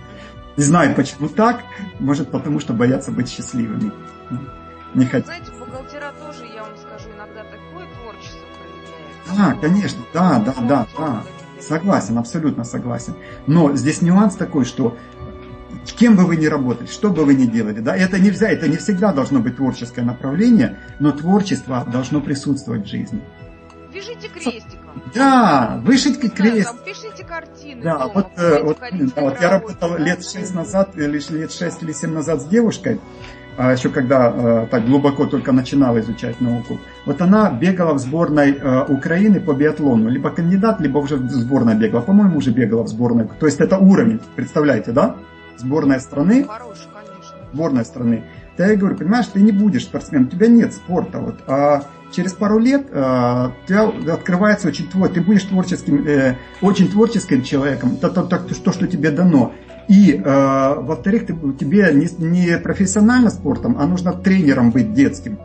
[0.58, 1.62] Не знаю, почему так.
[2.00, 3.92] Может, потому что боятся быть счастливыми.
[4.94, 5.26] Не хотят.
[5.26, 8.46] Знаете, бухгалтера тоже, я вам скажу, иногда такое творчество
[9.34, 9.62] проявляют.
[9.62, 11.24] Да, конечно, да, да, да, да.
[11.60, 13.16] Согласен, абсолютно согласен.
[13.48, 14.96] Но здесь нюанс такой, что
[15.92, 18.78] кем бы вы ни работали, что бы вы ни делали, да, это нельзя, это не
[18.78, 23.22] всегда должно быть творческое направление, но творчество должно присутствовать в жизни.
[23.94, 25.04] Вяжите крестиком.
[25.14, 26.68] Да, вышить крест.
[26.68, 27.84] Там, пишите картины.
[27.84, 31.84] Да, дома, вот, э, вот, да, вот я работал лет шесть назад, или лет шесть
[31.84, 33.00] или семь назад с девушкой,
[33.56, 38.54] а еще когда э, так глубоко только начинала изучать науку, вот она бегала в сборной
[38.54, 42.88] э, Украины по биатлону, либо кандидат, либо уже в сборной бегала, по-моему, уже бегала в
[42.88, 43.28] сборной.
[43.40, 45.18] То есть это уровень, представляете, да?
[45.58, 47.38] Сборная страны, конечно.
[47.52, 48.24] сборная страны,
[48.58, 51.20] то я говорю, понимаешь, ты не будешь спортсменом, у тебя нет спорта.
[51.20, 56.38] Вот, а через пару лет э, у тебя открывается очень твой, ты будешь творческим, э,
[56.62, 59.54] очень творческим человеком, то, то, то, то, что тебе дано.
[59.88, 65.40] И, э, во-вторых, ты, тебе не, не профессионально спортом, а нужно тренером быть детским.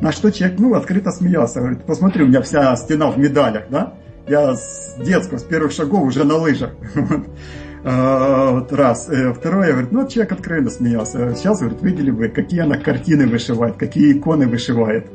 [0.00, 3.94] На что человек, ну, открыто смеялся, говорит, посмотри, у меня вся стена в медалях, да?
[4.28, 6.72] Я с детского, с первых шагов уже на лыжах.
[7.84, 9.08] А, вот раз.
[9.08, 11.34] Э, второе, говорит, ну, человек откровенно смеялся.
[11.34, 15.06] Сейчас, говорит, видели бы, какие она картины вышивает, какие иконы вышивает.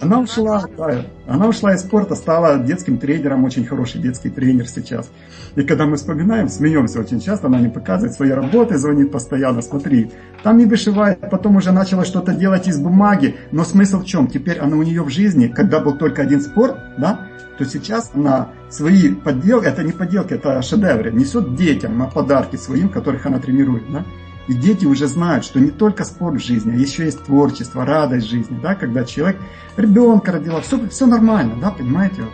[0.00, 5.10] Она ушла, да, она ушла из спорта, стала детским тренером, очень хороший детский тренер сейчас.
[5.56, 10.10] И когда мы вспоминаем, смеемся очень часто, она не показывает свои работы, звонит постоянно, смотри,
[10.42, 14.28] там не вышивает, потом уже начала что-то делать из бумаги, но смысл в чем?
[14.28, 17.28] Теперь она у нее в жизни, когда был только один спорт, да,
[17.58, 22.88] то сейчас она свои подделки, это не подделки, это шедевры, несет детям на подарки своим,
[22.88, 23.82] которых она тренирует.
[23.92, 24.06] Да?
[24.48, 28.26] И дети уже знают, что не только спорт в жизни, а еще есть творчество, радость
[28.26, 29.38] жизни, да, когда человек
[29.76, 32.24] ребенка родила, все, все нормально, да, понимаете?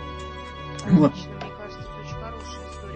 [0.90, 1.12] Вот.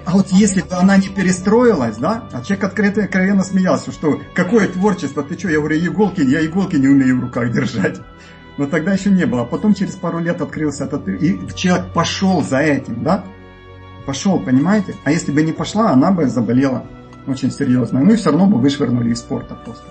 [0.06, 4.68] А вот если бы она не перестроилась, да, а человек открыто откровенно смеялся, что какое
[4.68, 8.00] творчество, ты что, я говорю, иголки, я иголки не умею в руках держать.
[8.56, 9.44] Но тогда еще не было.
[9.44, 11.06] Потом через пару лет открылся этот...
[11.08, 13.24] И человек пошел за этим, да?
[14.04, 14.96] Пошел, понимаете?
[15.04, 16.84] А если бы не пошла, она бы заболела
[17.26, 18.00] очень серьезно.
[18.00, 19.84] Ну и все равно бы вышвырнули из спорта просто.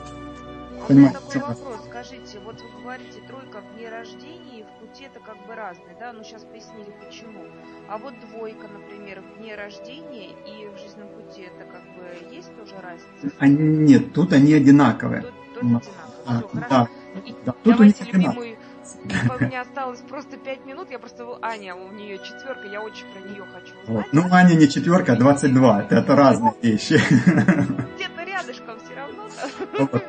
[0.81, 1.17] А понимаете?
[1.31, 1.79] Такой вопрос.
[1.89, 5.95] скажите, вот вы говорите, тройка в дне рождения и в пути это как бы разные,
[5.99, 6.13] да?
[6.13, 7.41] Ну, сейчас пояснили почему.
[7.89, 12.49] А вот двойка, например, в дне рождения и в жизненном пути, это как бы есть
[12.57, 13.35] тоже разница?
[13.39, 15.21] А, нет, тут они одинаковые.
[15.21, 15.93] Тут, тут одинаковые.
[16.25, 16.89] А, Все, да, хорошо.
[17.25, 18.49] И да, тут давайте они одинаковые.
[18.51, 18.58] любимую
[18.95, 20.89] у меня осталось просто пять минут.
[20.91, 21.25] Я просто...
[21.41, 24.07] Аня, у нее четверка, я очень про нее хочу узнать.
[24.11, 25.81] Ну, Аня не четверка, а 22.
[25.83, 26.93] Это, это разные вещи.
[27.25, 29.23] Где-то рядышком все равно.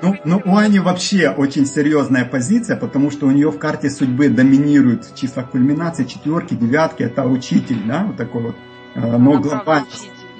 [0.03, 4.28] Ну, ну, у Ани вообще очень серьезная позиция, потому что у нее в карте судьбы
[4.28, 7.03] доминируют числа кульминации, четверки, девятки.
[7.03, 8.57] Это учитель, да, вот такой вот.
[8.95, 9.85] Э, Но учитель, да,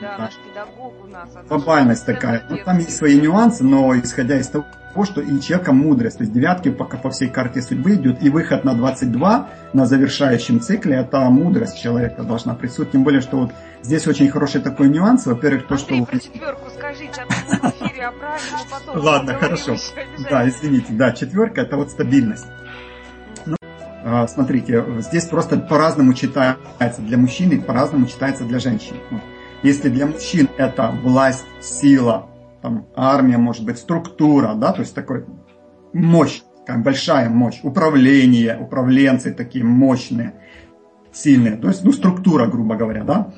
[0.01, 0.19] Да.
[0.19, 1.29] наш педагог у нас.
[1.49, 2.45] глобальность такая.
[2.49, 4.65] Ну, там есть свои нюансы, но исходя из того,
[5.05, 8.65] что и человека мудрость, то есть девятки пока по всей карте судьбы идет, и выход
[8.65, 12.93] на 22 на завершающем цикле, это мудрость человека должна присутствовать.
[12.93, 15.27] Тем более, что вот здесь очень хороший такой нюанс.
[15.27, 15.95] Во-первых, то, что...
[15.95, 18.13] Андрей, про четверку скажите, а то эфире
[18.71, 19.77] потом Ладно, хорошо.
[20.29, 22.47] Да, извините, да, четверка это вот стабильность.
[23.47, 23.57] Ну,
[24.05, 28.97] а, смотрите, здесь просто по-разному читается для мужчин и по-разному читается для женщин.
[29.63, 32.27] Если для мужчин это власть, сила,
[32.63, 35.25] там, армия, может быть, структура, да, то есть такой
[35.93, 40.35] мощь, такая большая мощь, управление, управленцы такие мощные,
[41.13, 43.33] сильные, то есть, ну, структура, грубо говоря, да,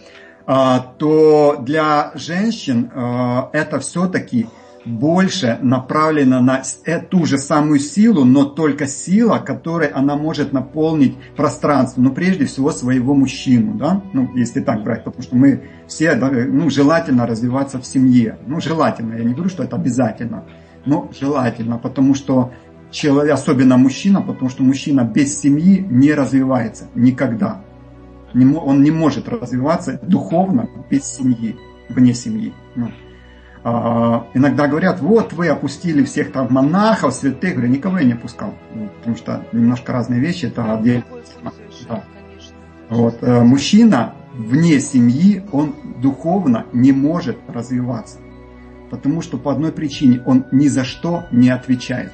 [0.44, 4.48] а, то для женщин а, это все-таки
[4.85, 6.62] больше направлена на
[7.11, 12.70] ту же самую силу, но только сила, которой она может наполнить пространство, но прежде всего
[12.72, 17.87] своего мужчину, да, ну, если так брать, потому что мы все, ну, желательно развиваться в
[17.87, 20.45] семье, ну, желательно, я не говорю, что это обязательно,
[20.85, 22.53] но желательно, потому что
[22.91, 27.62] человек, особенно мужчина, потому что мужчина без семьи не развивается никогда.
[28.35, 31.57] Он не может развиваться духовно без семьи,
[31.89, 32.53] вне семьи.
[32.74, 32.89] Ну,
[33.64, 37.54] иногда говорят, вот вы опустили всех там монахов, святых.
[37.54, 38.54] Говорю, никого я не опускал.
[38.74, 41.04] Ну, Потому что немножко разные вещи, это Да, отдельно.
[41.42, 42.02] конечно.
[42.88, 48.18] Вот, э, мужчина вне семьи, он духовно не может развиваться.
[48.90, 52.12] Потому что по одной причине он ни за что не отвечает.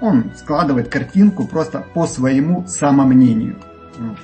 [0.00, 3.56] Он складывает картинку просто по своему самомнению.
[3.98, 4.18] Вот.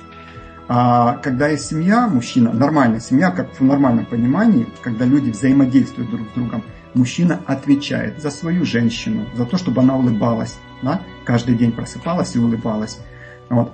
[0.71, 6.29] А когда есть семья, мужчина, нормальная семья, как в нормальном понимании, когда люди взаимодействуют друг
[6.29, 6.63] с другом,
[6.93, 11.01] мужчина отвечает за свою женщину, за то, чтобы она улыбалась, да?
[11.25, 12.99] каждый день просыпалась и улыбалась.
[13.49, 13.73] Вот.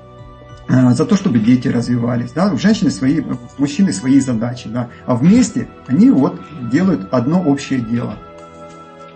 [0.69, 4.89] Э, За то, чтобы дети развивались, да, у женщины свои, у мужчины свои задачи, да,
[5.05, 6.39] а вместе они вот
[6.71, 8.17] делают одно общее дело.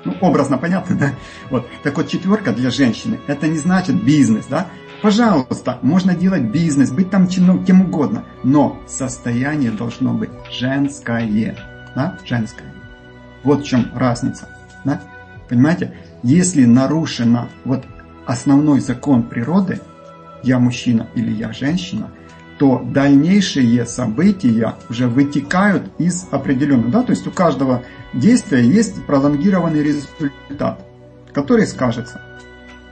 [0.04, 1.12] Ну, образно понятно, да?
[1.50, 1.66] Вот.
[1.84, 4.68] Так вот, четверка для женщины, это не значит бизнес, да?
[5.02, 11.56] Пожалуйста, можно делать бизнес, быть там чем, кем угодно, но состояние должно быть женское,
[11.95, 12.18] да?
[12.26, 12.74] Женское.
[13.43, 14.50] Вот в чем разница,
[14.84, 15.02] да?
[15.47, 15.93] Понимаете?
[16.22, 17.86] Если нарушено вот
[18.26, 19.80] основной закон природы,
[20.43, 22.12] я мужчина или я женщина,
[22.58, 26.91] то дальнейшие события уже вытекают из определенного.
[26.91, 27.04] Да?
[27.04, 27.84] То есть у каждого
[28.14, 30.86] действия есть пролонгированный результат,
[31.32, 32.22] который скажется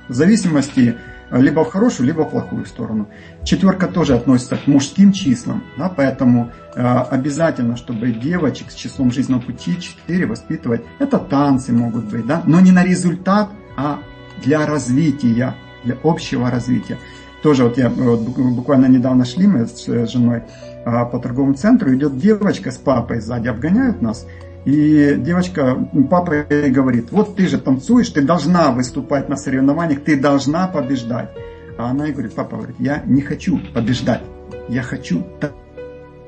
[0.08, 0.96] в зависимости
[1.32, 3.08] либо в хорошую, либо в плохую сторону.
[3.44, 9.42] Четверка тоже относится к мужским числам, да, поэтому э, обязательно, чтобы девочек с числом жизненного
[9.42, 14.00] пути 4 воспитывать, это танцы могут быть, да, но не на результат, а
[14.44, 16.98] для развития, для общего развития.
[17.44, 20.44] Тоже вот я вот, бу- буквально недавно шли мы с э, женой
[20.86, 24.26] а, по торговому центру, идет девочка с папой сзади, обгоняют нас,
[24.68, 25.78] и девочка,
[26.10, 31.30] папа ей говорит, вот ты же танцуешь, ты должна выступать на соревнованиях, ты должна побеждать.
[31.78, 34.22] А она ей говорит, папа говорит, я не хочу побеждать,
[34.68, 35.52] я хочу та-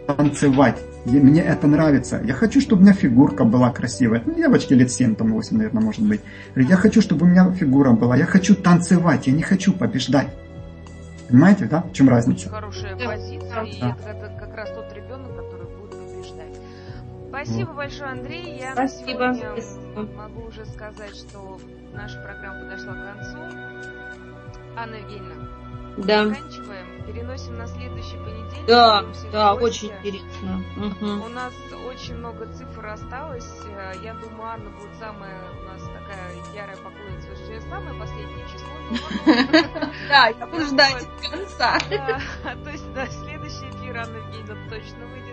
[0.08, 0.78] танцевать.
[1.06, 2.22] И мне это нравится.
[2.24, 4.22] Я хочу, чтобы у меня фигурка была красивая.
[4.26, 6.22] Ну, девочке лет 7, там 8, наверное, может быть.
[6.56, 8.16] Говорит, я хочу, чтобы у меня фигура была.
[8.16, 10.28] Я хочу танцевать, я не хочу побеждать.
[11.30, 11.82] Понимаете, да?
[11.82, 12.48] В чем разница?
[12.48, 13.96] Очень хорошая позиция, и Да.
[14.00, 14.94] это, это как раз тот
[17.30, 18.58] Спасибо большое, Андрей.
[18.60, 19.28] Я Спасибо.
[19.28, 20.02] на сегодня Спасибо.
[20.18, 21.60] могу уже сказать, что
[21.94, 23.38] наша программа подошла к концу.
[24.76, 25.48] Анна Евгеньевна,
[25.98, 26.26] Да.
[26.28, 28.66] заканчиваем, переносим на следующий понедельник.
[28.68, 29.86] Да, да, гости.
[29.86, 30.64] очень интересно.
[31.26, 31.54] У нас
[31.88, 33.50] очень много цифр осталось.
[33.68, 38.46] Э, Я думаю, Анна будет самая у нас такая ярая поклонница, что я самое последнее
[38.48, 39.90] число.
[40.10, 41.78] Да, я буду ждать конца.
[42.64, 45.29] То есть, да, следующий эфир Анна Евгеньевна точно выйдет.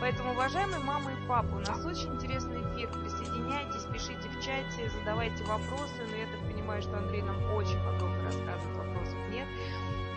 [0.00, 2.88] Поэтому, уважаемые мамы и папы, у нас очень интересный эфир.
[2.90, 6.04] Присоединяйтесь, пишите в чате, задавайте вопросы.
[6.10, 9.46] Но я так понимаю, что Андрей нам очень подробно рассказывает, вопросов нет.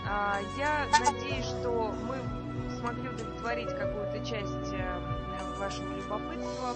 [0.07, 2.17] А, Я надеюсь, что мы
[2.77, 4.99] смогли удовлетворить какую-то часть э,
[5.57, 6.73] вашего любопытства.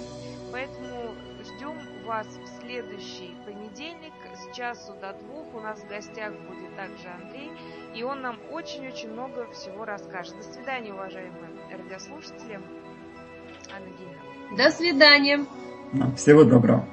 [0.51, 1.76] Поэтому ждем
[2.06, 5.54] вас в следующий понедельник с часу до двух.
[5.56, 7.51] У нас в гостях будет также Андрей,
[7.95, 10.38] и он нам очень-очень много всего расскажет.
[10.38, 12.62] До свидания, уважаемые радиослушатели.
[14.57, 15.45] До свидания.
[16.16, 16.86] Всего доброго.